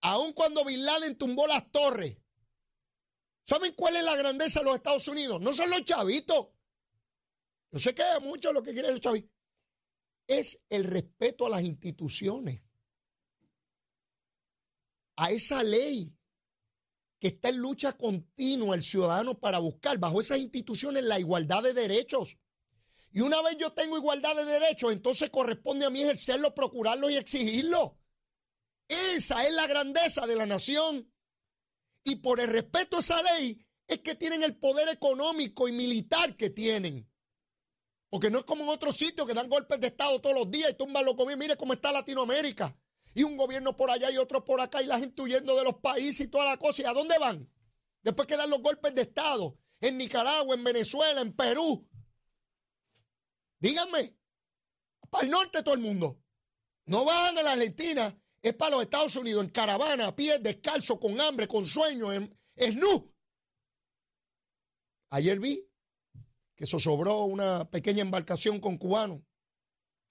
aun 0.00 0.32
cuando 0.32 0.64
Bin 0.64 0.84
Laden 0.84 1.18
tumbó 1.18 1.46
las 1.46 1.70
torres? 1.70 2.16
¿Saben 3.44 3.74
cuál 3.74 3.94
es 3.94 4.02
la 4.02 4.16
grandeza 4.16 4.60
de 4.60 4.66
los 4.66 4.76
Estados 4.76 5.06
Unidos? 5.06 5.40
No 5.40 5.52
son 5.52 5.70
los 5.70 5.84
chavitos. 5.84 6.48
Yo 7.70 7.78
sé 7.78 7.94
que 7.94 8.02
es 8.02 8.22
mucho 8.22 8.52
lo 8.52 8.62
que 8.62 8.72
quiere 8.72 8.88
el 8.88 9.00
chavismo. 9.00 9.30
Es 10.26 10.62
el 10.68 10.84
respeto 10.84 11.46
a 11.46 11.50
las 11.50 11.62
instituciones. 11.62 12.62
A 15.16 15.30
esa 15.30 15.62
ley 15.62 16.16
que 17.18 17.28
está 17.28 17.48
en 17.48 17.56
lucha 17.56 17.96
continua 17.96 18.74
el 18.74 18.82
ciudadano 18.82 19.38
para 19.38 19.58
buscar 19.58 19.98
bajo 19.98 20.20
esas 20.20 20.38
instituciones 20.38 21.04
la 21.04 21.18
igualdad 21.18 21.62
de 21.62 21.72
derechos. 21.72 22.38
Y 23.12 23.20
una 23.20 23.40
vez 23.40 23.56
yo 23.56 23.72
tengo 23.72 23.96
igualdad 23.96 24.36
de 24.36 24.44
derechos, 24.44 24.92
entonces 24.92 25.30
corresponde 25.30 25.86
a 25.86 25.90
mí 25.90 26.02
ejercerlo, 26.02 26.54
procurarlo 26.54 27.08
y 27.08 27.16
exigirlo. 27.16 27.98
Esa 28.88 29.46
es 29.46 29.54
la 29.54 29.66
grandeza 29.66 30.26
de 30.26 30.36
la 30.36 30.46
nación. 30.46 31.10
Y 32.04 32.16
por 32.16 32.40
el 32.40 32.48
respeto 32.48 32.98
a 32.98 33.00
esa 33.00 33.20
ley 33.22 33.66
es 33.88 33.98
que 34.00 34.14
tienen 34.14 34.42
el 34.42 34.58
poder 34.58 34.88
económico 34.88 35.66
y 35.66 35.72
militar 35.72 36.36
que 36.36 36.50
tienen. 36.50 37.10
Porque 38.08 38.30
no 38.30 38.38
es 38.38 38.44
como 38.44 38.62
en 38.62 38.68
otros 38.68 38.96
sitios 38.96 39.26
que 39.26 39.34
dan 39.34 39.48
golpes 39.48 39.80
de 39.80 39.88
Estado 39.88 40.20
todos 40.20 40.36
los 40.36 40.50
días 40.50 40.70
y 40.70 40.74
tumban 40.74 41.04
los 41.04 41.16
gobiernos. 41.16 41.44
Mire 41.44 41.56
cómo 41.56 41.72
está 41.72 41.92
Latinoamérica. 41.92 42.76
Y 43.14 43.22
un 43.22 43.36
gobierno 43.36 43.76
por 43.76 43.90
allá 43.90 44.10
y 44.10 44.18
otro 44.18 44.44
por 44.44 44.60
acá 44.60 44.82
y 44.82 44.86
la 44.86 44.98
gente 44.98 45.22
huyendo 45.22 45.56
de 45.56 45.64
los 45.64 45.76
países 45.76 46.20
y 46.26 46.28
toda 46.28 46.44
la 46.44 46.56
cosa. 46.56 46.82
¿Y 46.82 46.84
a 46.84 46.92
dónde 46.92 47.18
van? 47.18 47.50
Después 48.02 48.28
que 48.28 48.36
dan 48.36 48.50
los 48.50 48.60
golpes 48.62 48.94
de 48.94 49.02
Estado. 49.02 49.58
En 49.80 49.98
Nicaragua, 49.98 50.54
en 50.54 50.64
Venezuela, 50.64 51.20
en 51.20 51.34
Perú. 51.34 51.88
Díganme. 53.58 54.16
Para 55.10 55.24
el 55.24 55.30
norte 55.30 55.62
todo 55.62 55.74
el 55.74 55.80
mundo. 55.80 56.20
No 56.86 57.04
bajan 57.04 57.38
a 57.38 57.42
la 57.42 57.52
Argentina. 57.52 58.16
Es 58.42 58.54
para 58.54 58.72
los 58.72 58.82
Estados 58.82 59.16
Unidos. 59.16 59.44
En 59.44 59.50
caravana, 59.50 60.06
a 60.06 60.16
pie, 60.16 60.38
descalzo, 60.38 61.00
con 61.00 61.20
hambre, 61.20 61.48
con 61.48 61.66
sueño, 61.66 62.12
en, 62.12 62.30
nu. 62.78 63.12
Ayer 65.10 65.40
vi 65.40 65.68
que 66.56 66.64
sobró 66.64 67.24
una 67.24 67.70
pequeña 67.70 68.00
embarcación 68.00 68.58
con 68.58 68.78
cubanos. 68.78 69.20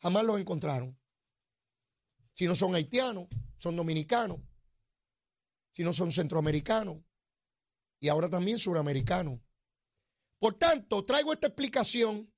Jamás 0.01 0.23
los 0.23 0.39
encontraron. 0.39 0.97
Si 2.35 2.45
no 2.45 2.53
son 2.53 2.75
haitianos, 2.75 3.27
son 3.57 3.75
dominicanos. 3.75 4.39
Si 5.73 5.83
no 5.83 5.91
son 5.91 6.11
centroamericanos. 6.11 6.97
Y 7.99 8.09
ahora 8.09 8.29
también 8.29 8.59
suramericanos. 8.59 9.39
Por 10.37 10.53
tanto, 10.53 11.03
traigo 11.03 11.33
esta 11.33 11.47
explicación 11.47 12.31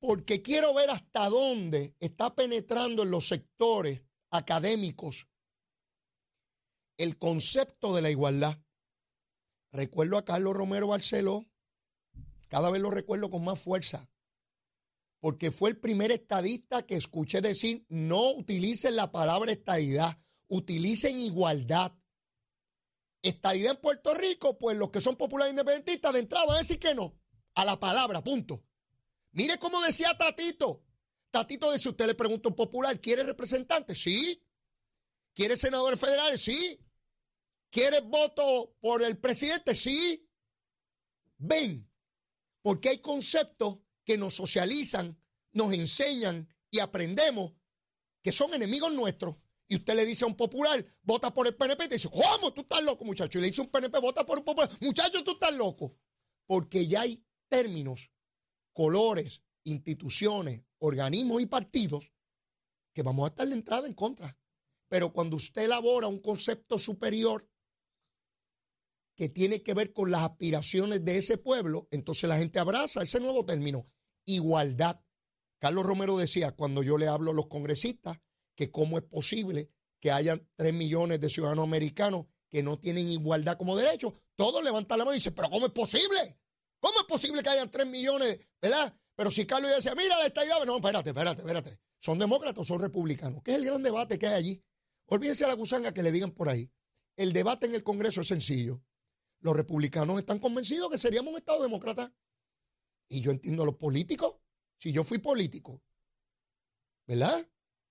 porque 0.00 0.40
quiero 0.40 0.72
ver 0.72 0.90
hasta 0.90 1.28
dónde 1.28 1.94
está 2.00 2.34
penetrando 2.34 3.02
en 3.02 3.10
los 3.10 3.28
sectores 3.28 4.02
académicos 4.30 5.28
el 6.96 7.18
concepto 7.18 7.94
de 7.94 8.02
la 8.02 8.10
igualdad. 8.10 8.62
Recuerdo 9.72 10.16
a 10.16 10.24
Carlos 10.24 10.54
Romero 10.54 10.88
Barceló 10.88 11.46
cada 12.48 12.70
vez 12.70 12.82
lo 12.82 12.90
recuerdo 12.90 13.30
con 13.30 13.44
más 13.44 13.60
fuerza. 13.60 14.10
Porque 15.20 15.50
fue 15.50 15.70
el 15.70 15.78
primer 15.78 16.12
estadista 16.12 16.86
que 16.86 16.94
escuché 16.94 17.40
decir, 17.40 17.84
no 17.88 18.30
utilicen 18.30 18.96
la 18.96 19.10
palabra 19.10 19.52
estadidad, 19.52 20.18
utilicen 20.46 21.18
igualdad. 21.18 21.92
Estadidad 23.22 23.72
en 23.72 23.80
Puerto 23.80 24.14
Rico, 24.14 24.58
pues 24.58 24.76
los 24.76 24.90
que 24.90 25.00
son 25.00 25.16
populares 25.16 25.52
independentistas 25.52 26.12
de 26.12 26.20
entrada 26.20 26.46
van 26.46 26.56
a 26.56 26.60
decir 26.60 26.78
que 26.78 26.94
no, 26.94 27.18
a 27.54 27.64
la 27.64 27.80
palabra, 27.80 28.22
punto. 28.22 28.64
Mire 29.32 29.58
cómo 29.58 29.82
decía 29.82 30.16
Tatito. 30.16 30.84
Tatito 31.30 31.76
si 31.76 31.88
usted 31.88 32.06
le 32.06 32.14
pregunta 32.14 32.48
a 32.48 32.50
un 32.50 32.56
popular, 32.56 33.00
¿quiere 33.00 33.22
representante? 33.22 33.94
Sí. 33.94 34.42
¿Quiere 35.34 35.56
senadores 35.56 36.00
federales? 36.00 36.40
Sí. 36.40 36.80
¿Quiere 37.70 38.00
voto 38.00 38.76
por 38.80 39.02
el 39.02 39.18
presidente? 39.18 39.74
Sí. 39.74 40.28
Ven, 41.36 41.87
porque 42.62 42.90
hay 42.90 42.98
conceptos 42.98 43.78
que 44.04 44.18
nos 44.18 44.34
socializan, 44.34 45.20
nos 45.52 45.74
enseñan 45.74 46.48
y 46.70 46.80
aprendemos 46.80 47.52
que 48.22 48.32
son 48.32 48.54
enemigos 48.54 48.92
nuestros. 48.92 49.36
Y 49.68 49.76
usted 49.76 49.94
le 49.94 50.06
dice 50.06 50.24
a 50.24 50.28
un 50.28 50.36
popular, 50.36 50.84
vota 51.02 51.32
por 51.32 51.46
el 51.46 51.54
PNP, 51.54 51.84
y 51.84 51.88
te 51.88 51.94
dice, 51.96 52.08
¿cómo? 52.08 52.54
Tú 52.54 52.62
estás 52.62 52.82
loco, 52.82 53.04
muchacho. 53.04 53.38
Y 53.38 53.42
le 53.42 53.48
dice 53.48 53.60
a 53.60 53.64
un 53.64 53.70
PNP, 53.70 53.98
vota 54.00 54.24
por 54.24 54.38
un 54.38 54.44
popular. 54.44 54.70
Muchacho, 54.80 55.22
tú 55.22 55.32
estás 55.32 55.54
loco. 55.54 55.94
Porque 56.46 56.86
ya 56.86 57.02
hay 57.02 57.22
términos, 57.48 58.10
colores, 58.72 59.42
instituciones, 59.64 60.62
organismos 60.78 61.42
y 61.42 61.46
partidos 61.46 62.12
que 62.94 63.02
vamos 63.02 63.26
a 63.26 63.28
estar 63.28 63.46
de 63.46 63.54
entrada 63.54 63.86
en 63.86 63.94
contra. 63.94 64.38
Pero 64.88 65.12
cuando 65.12 65.36
usted 65.36 65.62
elabora 65.62 66.08
un 66.08 66.20
concepto 66.20 66.78
superior 66.78 67.46
que 69.18 69.28
tiene 69.28 69.64
que 69.64 69.74
ver 69.74 69.92
con 69.92 70.12
las 70.12 70.22
aspiraciones 70.22 71.04
de 71.04 71.18
ese 71.18 71.38
pueblo, 71.38 71.88
entonces 71.90 72.28
la 72.28 72.38
gente 72.38 72.60
abraza 72.60 73.02
ese 73.02 73.18
nuevo 73.18 73.44
término, 73.44 73.90
igualdad. 74.24 75.00
Carlos 75.58 75.84
Romero 75.84 76.16
decía, 76.16 76.52
cuando 76.52 76.84
yo 76.84 76.96
le 76.96 77.08
hablo 77.08 77.32
a 77.32 77.34
los 77.34 77.48
congresistas, 77.48 78.20
que 78.54 78.70
cómo 78.70 78.96
es 78.96 79.02
posible 79.02 79.72
que 79.98 80.12
haya 80.12 80.40
tres 80.54 80.72
millones 80.72 81.20
de 81.20 81.28
ciudadanos 81.28 81.64
americanos 81.64 82.26
que 82.48 82.62
no 82.62 82.78
tienen 82.78 83.08
igualdad 83.08 83.58
como 83.58 83.74
derecho, 83.74 84.14
todos 84.36 84.62
levantan 84.62 84.98
la 84.98 85.04
mano 85.04 85.14
y 85.14 85.18
dicen, 85.18 85.34
pero 85.34 85.50
¿cómo 85.50 85.66
es 85.66 85.72
posible? 85.72 86.38
¿Cómo 86.78 87.00
es 87.00 87.06
posible 87.06 87.42
que 87.42 87.48
haya 87.48 87.68
tres 87.68 87.88
millones, 87.88 88.38
verdad? 88.62 88.96
Pero 89.16 89.32
si 89.32 89.46
Carlos 89.46 89.72
decía, 89.74 89.96
mira 89.96 90.16
la 90.16 90.28
idea, 90.28 90.64
no, 90.64 90.76
espérate, 90.76 91.10
espérate, 91.10 91.40
espérate. 91.40 91.80
¿Son 91.98 92.20
demócratas 92.20 92.60
o 92.60 92.64
son 92.64 92.80
republicanos? 92.80 93.42
¿Qué 93.42 93.50
es 93.50 93.56
el 93.56 93.64
gran 93.64 93.82
debate 93.82 94.16
que 94.16 94.28
hay 94.28 94.34
allí? 94.34 94.64
Olvídense 95.06 95.44
a 95.44 95.48
la 95.48 95.54
gusanga 95.54 95.92
que 95.92 96.04
le 96.04 96.12
digan 96.12 96.30
por 96.30 96.48
ahí. 96.48 96.70
El 97.16 97.32
debate 97.32 97.66
en 97.66 97.74
el 97.74 97.82
Congreso 97.82 98.20
es 98.20 98.28
sencillo. 98.28 98.80
Los 99.40 99.56
republicanos 99.56 100.18
están 100.18 100.38
convencidos 100.38 100.90
que 100.90 100.98
seríamos 100.98 101.32
un 101.32 101.38
Estado 101.38 101.62
demócrata. 101.62 102.12
Y 103.08 103.20
yo 103.20 103.30
entiendo 103.30 103.62
a 103.62 103.66
los 103.66 103.76
políticos. 103.76 104.36
Si 104.78 104.92
yo 104.92 105.02
fui 105.02 105.18
político, 105.18 105.82
¿verdad? 107.06 107.48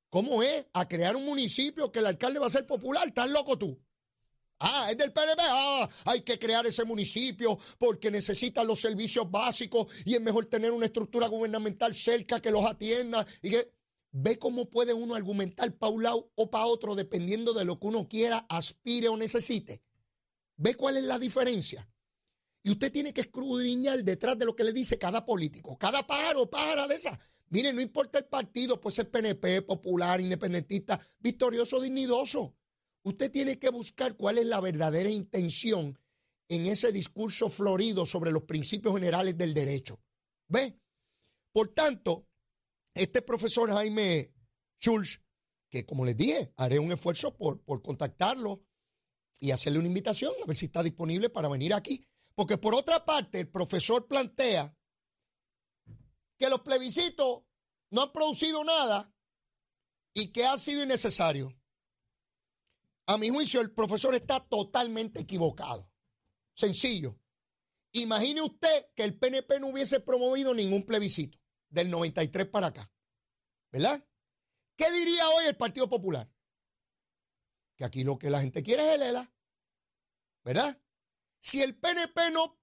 ¿Cómo 0.10 0.42
es 0.42 0.68
a 0.74 0.88
crear 0.88 1.16
un 1.16 1.26
municipio 1.26 1.92
que 1.92 2.00
el 2.00 2.06
alcalde 2.06 2.40
va 2.40 2.48
a 2.48 2.52
ser 2.52 2.66
popular? 2.66 3.08
¿Estás 3.08 3.30
loco 3.30 3.58
tú? 3.58 3.82
Ah, 4.60 4.88
es 4.90 4.98
del 4.98 5.12
PNP. 5.12 5.42
Ah, 5.46 5.90
hay 6.06 6.22
que 6.22 6.40
crear 6.40 6.66
ese 6.66 6.84
municipio 6.86 7.60
porque 7.78 8.10
necesitan 8.10 8.66
los 8.66 8.80
servicios 8.80 9.30
básicos 9.30 9.88
y 10.06 10.16
es 10.16 10.22
mejor 10.22 10.46
tener 10.46 10.72
una 10.72 10.86
estructura 10.86 11.28
gubernamental 11.28 11.94
cerca 11.94 12.42
que 12.42 12.52
los 12.52 12.66
atienda. 12.66 13.26
Y 13.42 13.52
que 13.52 13.74
ve 14.12 14.40
cómo 14.40 14.70
puede 14.70 14.94
uno 14.94 15.16
argumentar 15.16 15.76
para 15.78 15.92
un 15.92 16.04
lado 16.04 16.32
o 16.36 16.50
para 16.50 16.66
otro 16.66 16.96
dependiendo 16.96 17.54
de 17.54 17.66
lo 17.66 17.80
que 17.80 17.88
uno 17.88 18.08
quiera, 18.08 18.46
aspire 18.50 19.10
o 19.10 19.18
necesite. 19.18 19.84
¿Ve 20.58 20.76
cuál 20.76 20.98
es 20.98 21.04
la 21.04 21.20
diferencia? 21.20 21.88
Y 22.64 22.72
usted 22.72 22.92
tiene 22.92 23.14
que 23.14 23.22
escudriñar 23.22 24.04
detrás 24.04 24.38
de 24.38 24.46
lo 24.46 24.56
que 24.56 24.64
le 24.64 24.74
dice 24.74 24.98
cada 24.98 25.24
político, 25.24 25.78
cada 25.78 26.06
pájaro, 26.06 26.50
pájara 26.50 26.88
de 26.88 26.96
esa. 26.96 27.18
Mire, 27.50 27.72
no 27.72 27.80
importa 27.80 28.20
el 28.20 28.26
partido, 28.26 28.82
puede 28.82 28.96
ser 28.96 29.10
PNP, 29.10 29.62
popular, 29.62 30.20
independentista, 30.20 31.00
victorioso, 31.20 31.80
dignidoso. 31.80 32.56
Usted 33.04 33.32
tiene 33.32 33.58
que 33.58 33.70
buscar 33.70 34.18
cuál 34.18 34.38
es 34.38 34.48
la 34.48 34.60
verdadera 34.60 35.10
intención 35.10 35.98
en 36.50 36.66
ese 36.66 36.92
discurso 36.92 37.50
florido 37.50 38.06
sobre 38.06 38.32
los 38.32 38.44
principios 38.44 38.94
generales 38.96 39.38
del 39.38 39.54
derecho. 39.54 40.02
¿Ve? 40.48 40.78
Por 41.54 41.70
tanto, 41.70 42.28
este 42.94 43.22
profesor 43.22 43.72
Jaime 43.72 44.34
Schulz, 44.82 45.22
que 45.70 45.86
como 45.86 46.04
les 46.04 46.18
dije, 46.18 46.52
haré 46.58 46.80
un 46.80 46.92
esfuerzo 46.92 47.38
por, 47.38 47.62
por 47.62 47.82
contactarlo 47.82 48.62
y 49.40 49.52
hacerle 49.52 49.80
una 49.80 49.88
invitación 49.88 50.34
a 50.42 50.46
ver 50.46 50.58
si 50.58 50.66
está 50.66 50.84
disponible 50.84 51.30
para 51.30 51.48
venir 51.48 51.74
aquí 51.74 52.06
Porque 52.36 52.58
por 52.58 52.76
otra 52.76 53.06
parte, 53.06 53.40
el 53.40 53.50
profesor 53.50 54.08
plantea 54.08 54.76
que 56.38 56.50
los 56.50 56.62
plebiscitos 56.62 57.44
no 57.90 58.04
han 58.04 58.12
producido 58.12 58.64
nada 58.64 59.14
y 60.14 60.32
que 60.32 60.46
ha 60.46 60.58
sido 60.58 60.84
innecesario. 60.84 61.56
A 63.08 63.18
mi 63.18 63.30
juicio, 63.30 63.62
el 63.62 63.72
profesor 63.72 64.14
está 64.16 64.46
totalmente 64.48 65.22
equivocado. 65.22 65.92
Sencillo. 66.56 67.20
Imagine 67.94 68.42
usted 68.42 68.90
que 68.96 69.04
el 69.04 69.18
PNP 69.18 69.60
no 69.60 69.68
hubiese 69.68 70.00
promovido 70.00 70.54
ningún 70.54 70.86
plebiscito 70.86 71.40
del 71.70 71.90
93 71.90 72.48
para 72.48 72.68
acá. 72.68 72.92
¿Verdad? 73.72 74.06
¿Qué 74.76 74.92
diría 74.92 75.30
hoy 75.30 75.46
el 75.46 75.58
Partido 75.58 75.90
Popular? 75.90 76.30
Que 77.78 77.86
aquí 77.86 78.04
lo 78.04 78.18
que 78.18 78.30
la 78.30 78.42
gente 78.42 78.64
quiere 78.64 78.84
es 78.84 78.96
el 78.96 79.04
ELA. 79.04 79.34
¿Verdad? 80.44 80.82
Si 81.40 81.62
el 81.62 81.78
PNP 81.78 82.32
no 82.32 82.60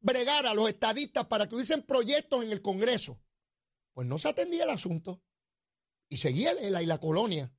bregara 0.00 0.50
a 0.50 0.54
los 0.54 0.68
estadistas 0.68 1.26
para 1.26 1.48
que 1.48 1.54
hubiesen 1.54 1.82
proyectos 1.82 2.44
en 2.44 2.52
el 2.52 2.60
Congreso, 2.60 3.20
pues 3.94 4.06
no 4.06 4.18
se 4.18 4.28
atendía 4.28 4.64
el 4.64 4.70
asunto. 4.70 5.22
Y 6.08 6.18
seguía 6.18 6.50
el 6.50 6.58
ELA 6.58 6.82
y 6.82 6.86
la 6.86 6.98
colonia. 6.98 7.54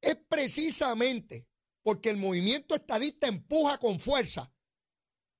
Es 0.00 0.16
precisamente 0.28 1.48
porque 1.82 2.10
el 2.10 2.16
movimiento 2.16 2.74
estadista 2.74 3.28
empuja 3.28 3.78
con 3.78 3.98
fuerza, 3.98 4.52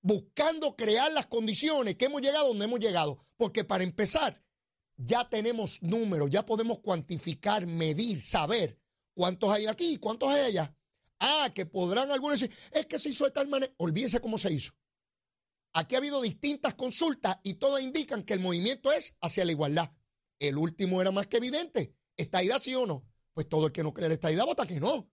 buscando 0.02 0.76
crear 0.76 1.10
las 1.12 1.26
condiciones 1.26 1.96
que 1.96 2.06
hemos 2.06 2.20
llegado 2.20 2.48
donde 2.48 2.66
hemos 2.66 2.80
llegado. 2.80 3.26
Porque 3.36 3.64
para 3.64 3.84
empezar, 3.84 4.44
ya 4.96 5.28
tenemos 5.30 5.82
números, 5.82 6.28
ya 6.28 6.44
podemos 6.44 6.80
cuantificar, 6.80 7.66
medir, 7.66 8.20
saber 8.20 8.78
cuántos 9.18 9.50
hay 9.50 9.66
aquí 9.66 9.98
cuántos 9.98 10.28
hay 10.32 10.42
allá. 10.42 10.76
Ah, 11.18 11.50
que 11.52 11.66
podrán 11.66 12.12
algunos 12.12 12.38
decir, 12.38 12.56
es 12.70 12.86
que 12.86 13.00
se 13.00 13.08
hizo 13.08 13.24
de 13.24 13.32
tal 13.32 13.48
manera. 13.48 13.74
Olvídese 13.78 14.20
cómo 14.20 14.38
se 14.38 14.52
hizo. 14.52 14.70
Aquí 15.72 15.96
ha 15.96 15.98
habido 15.98 16.22
distintas 16.22 16.74
consultas 16.74 17.38
y 17.42 17.54
todas 17.54 17.82
indican 17.82 18.22
que 18.22 18.34
el 18.34 18.38
movimiento 18.38 18.92
es 18.92 19.16
hacia 19.20 19.44
la 19.44 19.50
igualdad. 19.50 19.90
El 20.38 20.56
último 20.56 21.02
era 21.02 21.10
más 21.10 21.26
que 21.26 21.38
evidente. 21.38 21.96
¿Estaidad 22.16 22.60
sí 22.60 22.76
o 22.76 22.86
no? 22.86 23.04
Pues 23.34 23.48
todo 23.48 23.66
el 23.66 23.72
que 23.72 23.82
no 23.82 23.92
cree 23.92 24.06
la 24.06 24.14
estaidad 24.14 24.46
vota 24.46 24.68
que 24.68 24.78
no. 24.78 25.10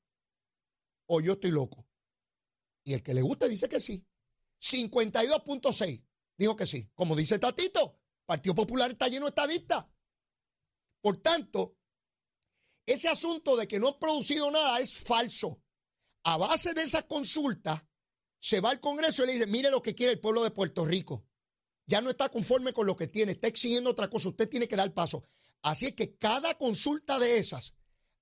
O 1.08 1.20
yo 1.20 1.34
estoy 1.34 1.50
loco. 1.50 1.88
Y 2.84 2.94
el 2.94 3.02
que 3.02 3.16
le 3.16 3.24
guste 3.24 3.50
dice 3.50 3.68
que 3.68 3.80
sí. 3.80 4.06
52.6 4.62 6.06
dijo 6.38 6.56
que 6.56 6.68
sí. 6.68 6.92
Como 6.94 7.16
dice 7.16 7.40
Tatito, 7.40 8.00
Partido 8.28 8.54
Popular 8.54 8.92
está 8.92 9.08
lleno 9.08 9.26
de 9.26 9.30
estadistas. 9.30 9.88
Por 11.02 11.18
tanto, 11.18 11.80
ese 12.86 13.08
asunto 13.08 13.56
de 13.56 13.68
que 13.68 13.80
no 13.80 13.90
ha 13.90 14.00
producido 14.00 14.52
nada 14.52 14.80
es 14.80 14.94
falso. 14.94 15.62
A 16.24 16.38
base 16.38 16.74
de 16.74 16.84
esa 16.84 17.04
consulta, 17.08 17.88
se 18.40 18.60
va 18.60 18.70
al 18.70 18.80
Congreso 18.80 19.24
y 19.24 19.28
le 19.28 19.34
dice, 19.34 19.48
mire 19.48 19.72
lo 19.72 19.82
que 19.82 19.96
quiere 19.96 20.14
el 20.14 20.20
pueblo 20.20 20.44
de 20.44 20.52
Puerto 20.52 20.86
Rico. 20.86 21.26
Ya 21.88 22.02
no 22.02 22.10
está 22.10 22.30
conforme 22.30 22.74
con 22.74 22.86
lo 22.88 22.96
que 22.96 23.08
tiene, 23.08 23.32
está 23.34 23.48
exigiendo 23.48 23.92
otra 23.92 24.10
cosa, 24.10 24.30
usted 24.30 24.50
tiene 24.50 24.68
que 24.68 24.76
dar 24.76 24.94
paso. 24.94 25.24
Así 25.62 25.88
es 25.88 25.94
que 25.94 26.16
cada 26.18 26.56
consulta 26.56 27.20
de 27.20 27.38
esas 27.38 27.74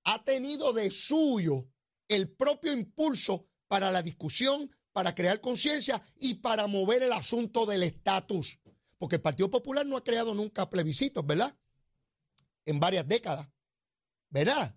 ha 0.04 0.22
tenido 0.24 0.72
de 0.72 0.90
suyo 0.90 1.68
el 2.08 2.30
propio 2.30 2.72
impulso 2.72 3.48
para 3.68 3.90
la 3.90 4.02
discusión, 4.02 4.70
para 4.92 5.14
crear 5.14 5.40
conciencia 5.40 6.00
y 6.18 6.34
para 6.36 6.66
mover 6.66 7.02
el 7.02 7.12
asunto 7.12 7.66
del 7.66 7.82
estatus. 7.82 8.60
Porque 8.98 9.16
el 9.16 9.22
Partido 9.22 9.50
Popular 9.50 9.84
no 9.84 9.96
ha 9.96 10.04
creado 10.04 10.34
nunca 10.34 10.70
plebiscitos, 10.70 11.26
¿verdad? 11.26 11.56
En 12.64 12.80
varias 12.80 13.06
décadas, 13.06 13.48
¿verdad? 14.34 14.76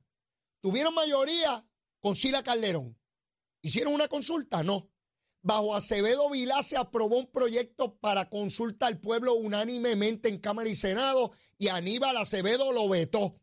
Tuvieron 0.61 0.93
mayoría 0.93 1.67
con 1.99 2.15
Sila 2.15 2.43
Calderón. 2.43 2.95
¿Hicieron 3.63 3.93
una 3.95 4.07
consulta? 4.07 4.63
No. 4.63 4.91
Bajo 5.41 5.75
Acevedo 5.75 6.29
Vilá 6.29 6.61
se 6.61 6.77
aprobó 6.77 7.17
un 7.17 7.31
proyecto 7.31 7.97
para 7.97 8.29
consulta 8.29 8.85
al 8.85 8.99
pueblo 8.99 9.33
unánimemente 9.33 10.29
en 10.29 10.37
Cámara 10.37 10.69
y 10.69 10.75
Senado 10.75 11.31
y 11.57 11.69
Aníbal 11.69 12.17
Acevedo 12.17 12.71
lo 12.71 12.87
vetó. 12.87 13.41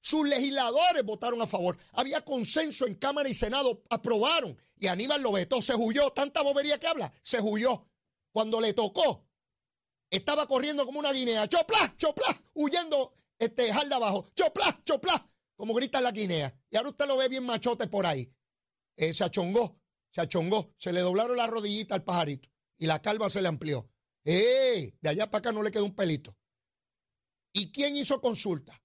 Sus 0.00 0.26
legisladores 0.26 1.04
votaron 1.04 1.42
a 1.42 1.46
favor. 1.46 1.76
Había 1.92 2.24
consenso 2.24 2.86
en 2.86 2.94
Cámara 2.94 3.28
y 3.28 3.34
Senado, 3.34 3.82
aprobaron 3.90 4.56
y 4.78 4.86
Aníbal 4.86 5.20
lo 5.20 5.32
vetó. 5.32 5.60
Se 5.60 5.74
huyó. 5.74 6.12
Tanta 6.12 6.42
bobería 6.42 6.78
que 6.78 6.86
habla, 6.86 7.12
se 7.20 7.40
huyó. 7.42 7.86
Cuando 8.32 8.60
le 8.60 8.72
tocó, 8.72 9.26
estaba 10.08 10.46
corriendo 10.46 10.86
como 10.86 11.00
una 11.00 11.12
guinea. 11.12 11.46
¡Chopla! 11.46 11.94
¡Chopla! 11.98 12.26
Huyendo 12.54 13.12
este, 13.38 13.72
jalda 13.72 13.96
abajo. 13.96 14.28
¡Chopla! 14.34 14.82
¡Chopla! 14.84 15.30
Como 15.56 15.74
grita 15.74 16.00
la 16.00 16.12
guinea. 16.12 16.54
Y 16.70 16.76
ahora 16.76 16.90
usted 16.90 17.06
lo 17.06 17.16
ve 17.16 17.28
bien 17.28 17.44
machote 17.44 17.86
por 17.86 18.06
ahí. 18.06 18.32
Eh, 18.96 19.12
se 19.12 19.24
achongó, 19.24 19.80
se 20.10 20.20
achongó. 20.20 20.74
Se 20.76 20.92
le 20.92 21.00
doblaron 21.00 21.36
las 21.36 21.48
rodillitas 21.48 21.96
al 21.96 22.04
pajarito. 22.04 22.48
Y 22.78 22.86
la 22.86 23.00
calva 23.00 23.28
se 23.30 23.42
le 23.42 23.48
amplió. 23.48 23.90
¡Eh! 24.24 24.96
De 25.00 25.08
allá 25.08 25.30
para 25.30 25.38
acá 25.38 25.52
no 25.52 25.62
le 25.62 25.70
quedó 25.70 25.84
un 25.84 25.94
pelito. 25.94 26.36
¿Y 27.52 27.72
quién 27.72 27.96
hizo 27.96 28.20
consulta? 28.20 28.82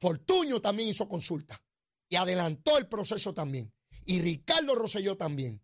Fortuño 0.00 0.60
también 0.60 0.88
hizo 0.88 1.08
consulta. 1.08 1.62
Y 2.08 2.16
adelantó 2.16 2.78
el 2.78 2.88
proceso 2.88 3.34
también. 3.34 3.72
Y 4.04 4.20
Ricardo 4.20 4.74
Rosselló 4.74 5.16
también. 5.16 5.62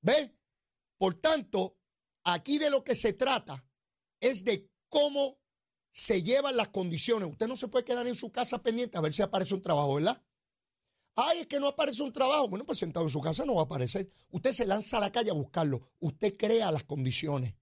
¿Ve? 0.00 0.38
Por 0.96 1.14
tanto, 1.20 1.78
aquí 2.24 2.58
de 2.58 2.70
lo 2.70 2.84
que 2.84 2.94
se 2.94 3.12
trata 3.12 3.66
es 4.20 4.44
de 4.44 4.70
cómo 4.88 5.39
se 5.90 6.22
llevan 6.22 6.56
las 6.56 6.68
condiciones. 6.68 7.30
Usted 7.30 7.48
no 7.48 7.56
se 7.56 7.68
puede 7.68 7.84
quedar 7.84 8.06
en 8.06 8.14
su 8.14 8.30
casa 8.30 8.62
pendiente 8.62 8.98
a 8.98 9.00
ver 9.00 9.12
si 9.12 9.22
aparece 9.22 9.54
un 9.54 9.62
trabajo, 9.62 9.94
¿verdad? 9.94 10.22
Ay, 11.16 11.40
es 11.40 11.46
que 11.46 11.60
no 11.60 11.68
aparece 11.68 12.02
un 12.02 12.12
trabajo. 12.12 12.48
Bueno, 12.48 12.64
pues 12.64 12.78
sentado 12.78 13.06
en 13.06 13.10
su 13.10 13.20
casa 13.20 13.44
no 13.44 13.54
va 13.56 13.62
a 13.62 13.64
aparecer. 13.64 14.10
Usted 14.30 14.52
se 14.52 14.66
lanza 14.66 14.98
a 14.98 15.00
la 15.00 15.12
calle 15.12 15.30
a 15.30 15.34
buscarlo. 15.34 15.82
Usted 15.98 16.36
crea 16.36 16.70
las 16.70 16.84
condiciones. 16.84 17.54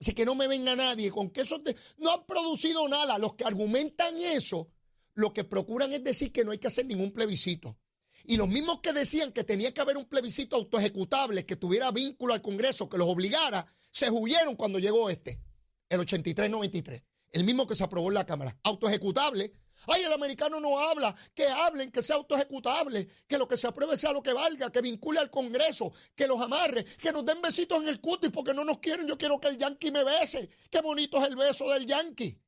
Así 0.00 0.12
que 0.12 0.24
no 0.24 0.34
me 0.34 0.48
venga 0.48 0.76
nadie 0.76 1.10
con 1.10 1.30
que 1.30 1.42
eso 1.42 1.62
no 1.98 2.12
han 2.12 2.26
producido 2.26 2.88
nada. 2.88 3.18
Los 3.18 3.34
que 3.34 3.44
argumentan 3.44 4.18
eso, 4.18 4.70
lo 5.14 5.32
que 5.32 5.44
procuran 5.44 5.92
es 5.92 6.04
decir 6.04 6.32
que 6.32 6.44
no 6.44 6.50
hay 6.50 6.58
que 6.58 6.66
hacer 6.66 6.86
ningún 6.86 7.12
plebiscito. 7.12 7.78
Y 8.24 8.36
los 8.36 8.48
mismos 8.48 8.80
que 8.80 8.92
decían 8.92 9.32
que 9.32 9.44
tenía 9.44 9.72
que 9.72 9.80
haber 9.80 9.96
un 9.96 10.06
plebiscito 10.06 10.56
autoejecutable 10.56 11.44
que 11.44 11.56
tuviera 11.56 11.90
vínculo 11.90 12.34
al 12.34 12.42
Congreso, 12.42 12.88
que 12.88 12.98
los 12.98 13.08
obligara, 13.08 13.66
se 13.90 14.10
huyeron 14.10 14.56
cuando 14.56 14.78
llegó 14.78 15.10
este 15.10 15.40
el 15.88 16.00
83-93, 16.00 17.04
el 17.32 17.44
mismo 17.44 17.66
que 17.66 17.74
se 17.74 17.84
aprobó 17.84 18.08
en 18.08 18.14
la 18.14 18.26
Cámara, 18.26 18.58
autoejecutable. 18.62 19.52
Ay, 19.88 20.02
el 20.04 20.12
americano 20.12 20.58
no 20.58 20.78
habla, 20.78 21.14
que 21.34 21.46
hablen, 21.46 21.90
que 21.90 22.02
sea 22.02 22.16
autoejecutable, 22.16 23.06
que 23.26 23.36
lo 23.36 23.46
que 23.46 23.58
se 23.58 23.66
apruebe 23.66 23.96
sea 23.96 24.12
lo 24.12 24.22
que 24.22 24.32
valga, 24.32 24.72
que 24.72 24.80
vincule 24.80 25.20
al 25.20 25.30
Congreso, 25.30 25.92
que 26.14 26.26
los 26.26 26.40
amarre, 26.40 26.84
que 26.84 27.12
nos 27.12 27.26
den 27.26 27.42
besitos 27.42 27.82
en 27.82 27.88
el 27.88 28.00
cutis 28.00 28.30
porque 28.30 28.54
no 28.54 28.64
nos 28.64 28.78
quieren, 28.78 29.06
yo 29.06 29.18
quiero 29.18 29.38
que 29.38 29.48
el 29.48 29.58
yankee 29.58 29.90
me 29.90 30.02
bese. 30.02 30.48
Qué 30.70 30.80
bonito 30.80 31.18
es 31.18 31.28
el 31.28 31.36
beso 31.36 31.68
del 31.70 31.84
yankee. 31.84 32.40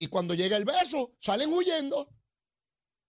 Y 0.00 0.08
cuando 0.08 0.34
llega 0.34 0.56
el 0.56 0.64
beso, 0.64 1.14
salen 1.20 1.52
huyendo. 1.52 2.12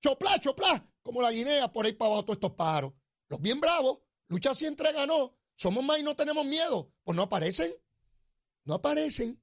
Chopla, 0.04 0.40
chopla, 0.40 0.88
como 1.02 1.22
la 1.22 1.32
guinea 1.32 1.74
por 1.74 1.86
ahí 1.86 1.94
para 1.94 2.10
abajo 2.10 2.26
todos 2.26 2.38
estos 2.38 2.52
pájaros. 2.52 2.94
Los 3.30 3.42
bien 3.42 3.60
bravos, 3.60 4.00
lucha 4.28 4.54
siempre 4.54 4.92
ganó. 4.92 5.36
Somos 5.56 5.84
más 5.84 6.00
y 6.00 6.04
no 6.04 6.16
tenemos 6.16 6.46
miedo. 6.46 6.94
Pues 7.04 7.16
no 7.16 7.24
aparecen. 7.24 7.74
No 8.66 8.76
aparecen. 8.76 9.43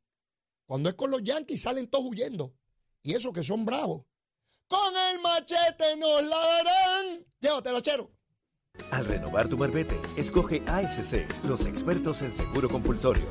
Cuando 0.71 0.89
es 0.89 0.95
con 0.95 1.11
los 1.11 1.25
Yankees 1.25 1.63
salen 1.63 1.89
todos 1.89 2.11
huyendo. 2.11 2.55
Y 3.03 3.17
eso 3.17 3.33
que 3.33 3.43
son 3.43 3.65
bravos. 3.65 4.05
Con 4.69 4.95
el 4.97 5.21
machete 5.21 5.97
nos 5.97 6.23
la 6.23 6.37
darán. 6.37 7.27
Llévatelo, 7.41 7.81
chero. 7.81 8.13
Al 8.93 9.05
renovar 9.05 9.49
tu 9.49 9.59
marbete, 9.59 10.01
escoge 10.17 10.63
ASC, 10.69 11.27
los 11.49 11.67
expertos 11.67 12.23
en 12.23 12.33
seguro 12.33 12.69
compulsorio. 12.69 13.25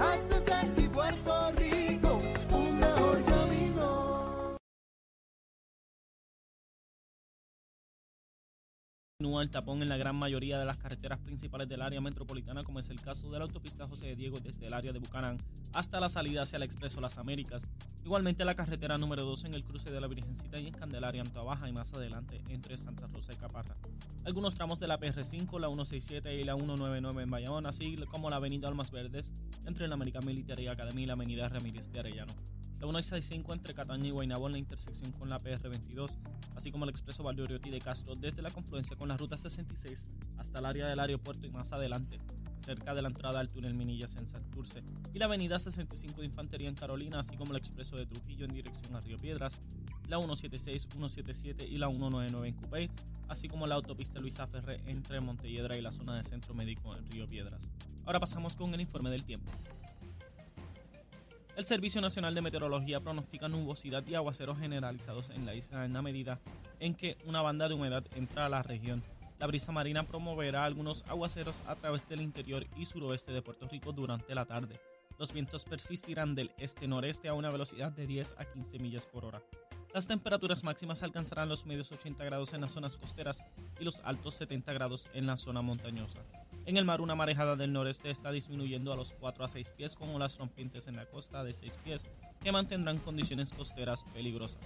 Continúa 9.21 9.43
el 9.43 9.51
tapón 9.51 9.81
en 9.81 9.89
la 9.89 9.97
gran 9.97 10.15
mayoría 10.15 10.57
de 10.57 10.63
las 10.63 10.77
carreteras 10.77 11.19
principales 11.19 11.67
del 11.67 11.81
área 11.81 11.99
metropolitana, 11.99 12.63
como 12.63 12.79
es 12.79 12.87
el 12.87 13.01
caso 13.01 13.29
de 13.29 13.37
la 13.37 13.43
autopista 13.43 13.85
José 13.85 14.05
de 14.05 14.15
Diego 14.15 14.39
desde 14.39 14.67
el 14.67 14.73
área 14.73 14.93
de 14.93 14.99
Bucanán 14.99 15.39
hasta 15.73 15.99
la 15.99 16.07
salida 16.07 16.43
hacia 16.43 16.55
el 16.55 16.63
Expreso 16.63 17.01
Las 17.01 17.17
Américas. 17.17 17.67
Igualmente 18.05 18.45
la 18.45 18.55
carretera 18.55 18.97
número 18.97 19.25
2 19.25 19.43
en 19.43 19.55
el 19.55 19.65
cruce 19.65 19.91
de 19.91 19.99
la 19.99 20.07
Virgencita 20.07 20.57
y 20.57 20.67
en 20.67 20.73
Candelaria, 20.73 21.21
en 21.21 21.33
Baja 21.33 21.67
y 21.67 21.73
más 21.73 21.93
adelante 21.93 22.39
entre 22.47 22.77
Santa 22.77 23.07
Rosa 23.07 23.33
y 23.33 23.35
Caparra. 23.35 23.75
Algunos 24.23 24.55
tramos 24.55 24.79
de 24.79 24.87
la 24.87 24.97
PR5, 24.97 25.59
la 25.59 25.67
167 25.67 26.35
y 26.35 26.45
la 26.45 26.55
199 26.55 27.21
en 27.21 27.29
Bayamón, 27.29 27.65
así 27.65 27.97
como 28.09 28.29
la 28.29 28.37
avenida 28.37 28.69
Almas 28.69 28.89
Verdes 28.89 29.33
entre 29.65 29.89
la 29.89 29.95
American 29.95 30.25
Military 30.25 30.67
Academy 30.67 31.03
y 31.03 31.07
la 31.07 31.13
avenida 31.13 31.49
Ramírez 31.49 31.91
de 31.91 31.99
Arellano 31.99 32.58
la 32.79 32.87
165 32.87 33.53
entre 33.53 33.73
Cataña 33.73 34.07
y 34.07 34.11
Guaynabo 34.11 34.47
en 34.47 34.53
la 34.53 34.57
intersección 34.57 35.11
con 35.11 35.29
la 35.29 35.37
PR22, 35.37 36.17
así 36.55 36.71
como 36.71 36.85
el 36.85 36.89
expreso 36.89 37.23
Valdoriotti 37.23 37.69
de 37.69 37.79
Castro 37.79 38.15
desde 38.15 38.41
la 38.41 38.51
confluencia 38.51 38.95
con 38.95 39.09
la 39.09 39.17
ruta 39.17 39.37
66 39.37 40.07
hasta 40.37 40.59
el 40.59 40.65
área 40.65 40.87
del 40.87 40.99
aeropuerto 40.99 41.45
y 41.45 41.51
más 41.51 41.73
adelante, 41.73 42.19
cerca 42.65 42.93
de 42.93 43.01
la 43.01 43.09
entrada 43.09 43.41
al 43.41 43.49
túnel 43.49 43.73
Minillas 43.73 44.15
en 44.15 44.27
Santurce, 44.27 44.81
y 45.13 45.19
la 45.19 45.25
avenida 45.25 45.59
65 45.59 46.21
de 46.21 46.27
Infantería 46.27 46.69
en 46.69 46.75
Carolina, 46.75 47.19
así 47.19 47.35
como 47.35 47.51
el 47.51 47.57
expreso 47.57 47.97
de 47.97 48.05
Trujillo 48.05 48.45
en 48.45 48.53
dirección 48.53 48.95
a 48.95 49.01
Río 49.01 49.17
Piedras, 49.17 49.59
la 50.07 50.17
176, 50.17 50.87
177 50.89 51.67
y 51.67 51.77
la 51.77 51.87
199 51.87 52.47
en 52.47 52.53
Cupey, 52.53 52.89
así 53.27 53.49
como 53.49 53.67
la 53.67 53.75
autopista 53.75 54.19
Luisa 54.19 54.47
Ferré 54.47 54.81
entre 54.85 55.19
Montelledra 55.19 55.77
y 55.77 55.81
la 55.81 55.91
zona 55.91 56.15
de 56.15 56.23
Centro 56.23 56.53
Médico 56.53 56.95
en 56.95 57.05
Río 57.11 57.27
Piedras. 57.27 57.69
Ahora 58.05 58.21
pasamos 58.21 58.55
con 58.55 58.73
el 58.73 58.79
informe 58.79 59.09
del 59.09 59.25
tiempo. 59.25 59.51
El 61.59 61.65
Servicio 61.65 61.99
Nacional 61.99 62.33
de 62.33 62.41
Meteorología 62.41 63.01
pronostica 63.01 63.49
nubosidad 63.49 64.07
y 64.07 64.15
aguaceros 64.15 64.57
generalizados 64.59 65.29
en 65.29 65.45
la 65.45 65.55
isla 65.55 65.83
en 65.83 65.91
la 65.91 66.01
medida 66.01 66.39
en 66.79 66.95
que 66.95 67.17
una 67.25 67.41
banda 67.41 67.67
de 67.67 67.73
humedad 67.73 68.05
entra 68.15 68.45
a 68.45 68.49
la 68.49 68.63
región. 68.63 69.03
La 69.39 69.45
brisa 69.45 69.73
marina 69.73 70.03
promoverá 70.03 70.63
algunos 70.63 71.03
aguaceros 71.09 71.61
a 71.67 71.75
través 71.75 72.07
del 72.07 72.21
interior 72.21 72.65
y 72.77 72.85
suroeste 72.85 73.33
de 73.33 73.41
Puerto 73.41 73.67
Rico 73.67 73.91
durante 73.91 74.33
la 74.33 74.45
tarde. 74.45 74.79
Los 75.17 75.33
vientos 75.33 75.65
persistirán 75.65 76.33
del 76.33 76.49
este-noreste 76.57 77.27
a 77.27 77.33
una 77.33 77.49
velocidad 77.49 77.91
de 77.91 78.07
10 78.07 78.35
a 78.37 78.45
15 78.45 78.79
millas 78.79 79.05
por 79.05 79.25
hora. 79.25 79.41
Las 79.93 80.07
temperaturas 80.07 80.63
máximas 80.63 81.03
alcanzarán 81.03 81.49
los 81.49 81.65
medios 81.65 81.91
80 81.91 82.23
grados 82.23 82.53
en 82.53 82.61
las 82.61 82.71
zonas 82.71 82.95
costeras 82.95 83.43
y 83.77 83.83
los 83.83 83.99
altos 84.05 84.35
70 84.35 84.71
grados 84.71 85.09
en 85.13 85.27
la 85.27 85.35
zona 85.35 85.61
montañosa. 85.61 86.19
En 86.69 86.77
el 86.77 86.85
mar, 86.85 87.01
una 87.01 87.15
marejada 87.15 87.55
del 87.55 87.73
noreste 87.73 88.11
está 88.11 88.31
disminuyendo 88.31 88.93
a 88.93 88.95
los 88.95 89.15
4 89.19 89.43
a 89.43 89.47
6 89.47 89.71
pies 89.71 89.95
con 89.95 90.09
olas 90.09 90.37
rompientes 90.37 90.85
en 90.85 90.97
la 90.97 91.07
costa 91.07 91.43
de 91.43 91.51
6 91.51 91.79
pies 91.83 92.05
que 92.43 92.51
mantendrán 92.51 92.99
condiciones 92.99 93.49
costeras 93.49 94.03
peligrosas. 94.13 94.61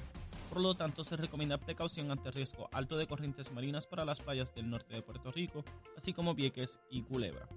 Por 0.50 0.60
lo 0.60 0.76
tanto, 0.76 1.06
se 1.06 1.16
recomienda 1.16 1.58
precaución 1.58 2.12
ante 2.12 2.30
riesgo 2.30 2.68
alto 2.74 2.98
de 2.98 3.08
corrientes 3.08 3.54
marinas 3.54 3.88
para 3.88 4.04
las 4.04 4.20
playas 4.20 4.54
del 4.54 4.70
norte 4.70 4.94
de 4.96 5.02
Puerto 5.02 5.32
Rico, 5.32 5.63
así 5.96 6.12
como 6.12 6.36
Vieques 6.36 6.78
y 6.89 7.04
Culebra. 7.04 7.48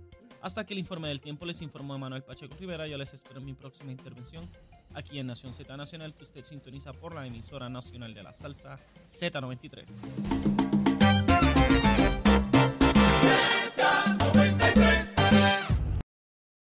Hasta 0.41 0.65
que 0.65 0.75
el 0.75 0.79
informe 0.79 1.09
del 1.09 1.21
tiempo 1.21 1.45
les 1.45 1.61
informó 1.61 1.99
Manuel 1.99 2.23
Pacheco 2.23 2.55
Rivera. 2.57 2.87
Yo 2.87 2.99
les 2.99 3.15
espero 3.15 3.41
en 3.41 3.47
mi 3.47 3.55
próxima 3.55 3.91
intervención 3.91 4.49
aquí 4.95 5.19
en 5.19 5.27
Nación 5.27 5.55
Z 5.55 5.77
Nacional, 5.77 6.15
que 6.15 6.23
usted 6.23 6.45
sintoniza 6.45 6.93
por 6.93 7.17
la 7.17 7.27
emisora 7.27 7.69
nacional 7.69 8.15
de 8.15 8.23
la 8.23 8.33
salsa 8.33 8.79
Z93. 9.09 10.66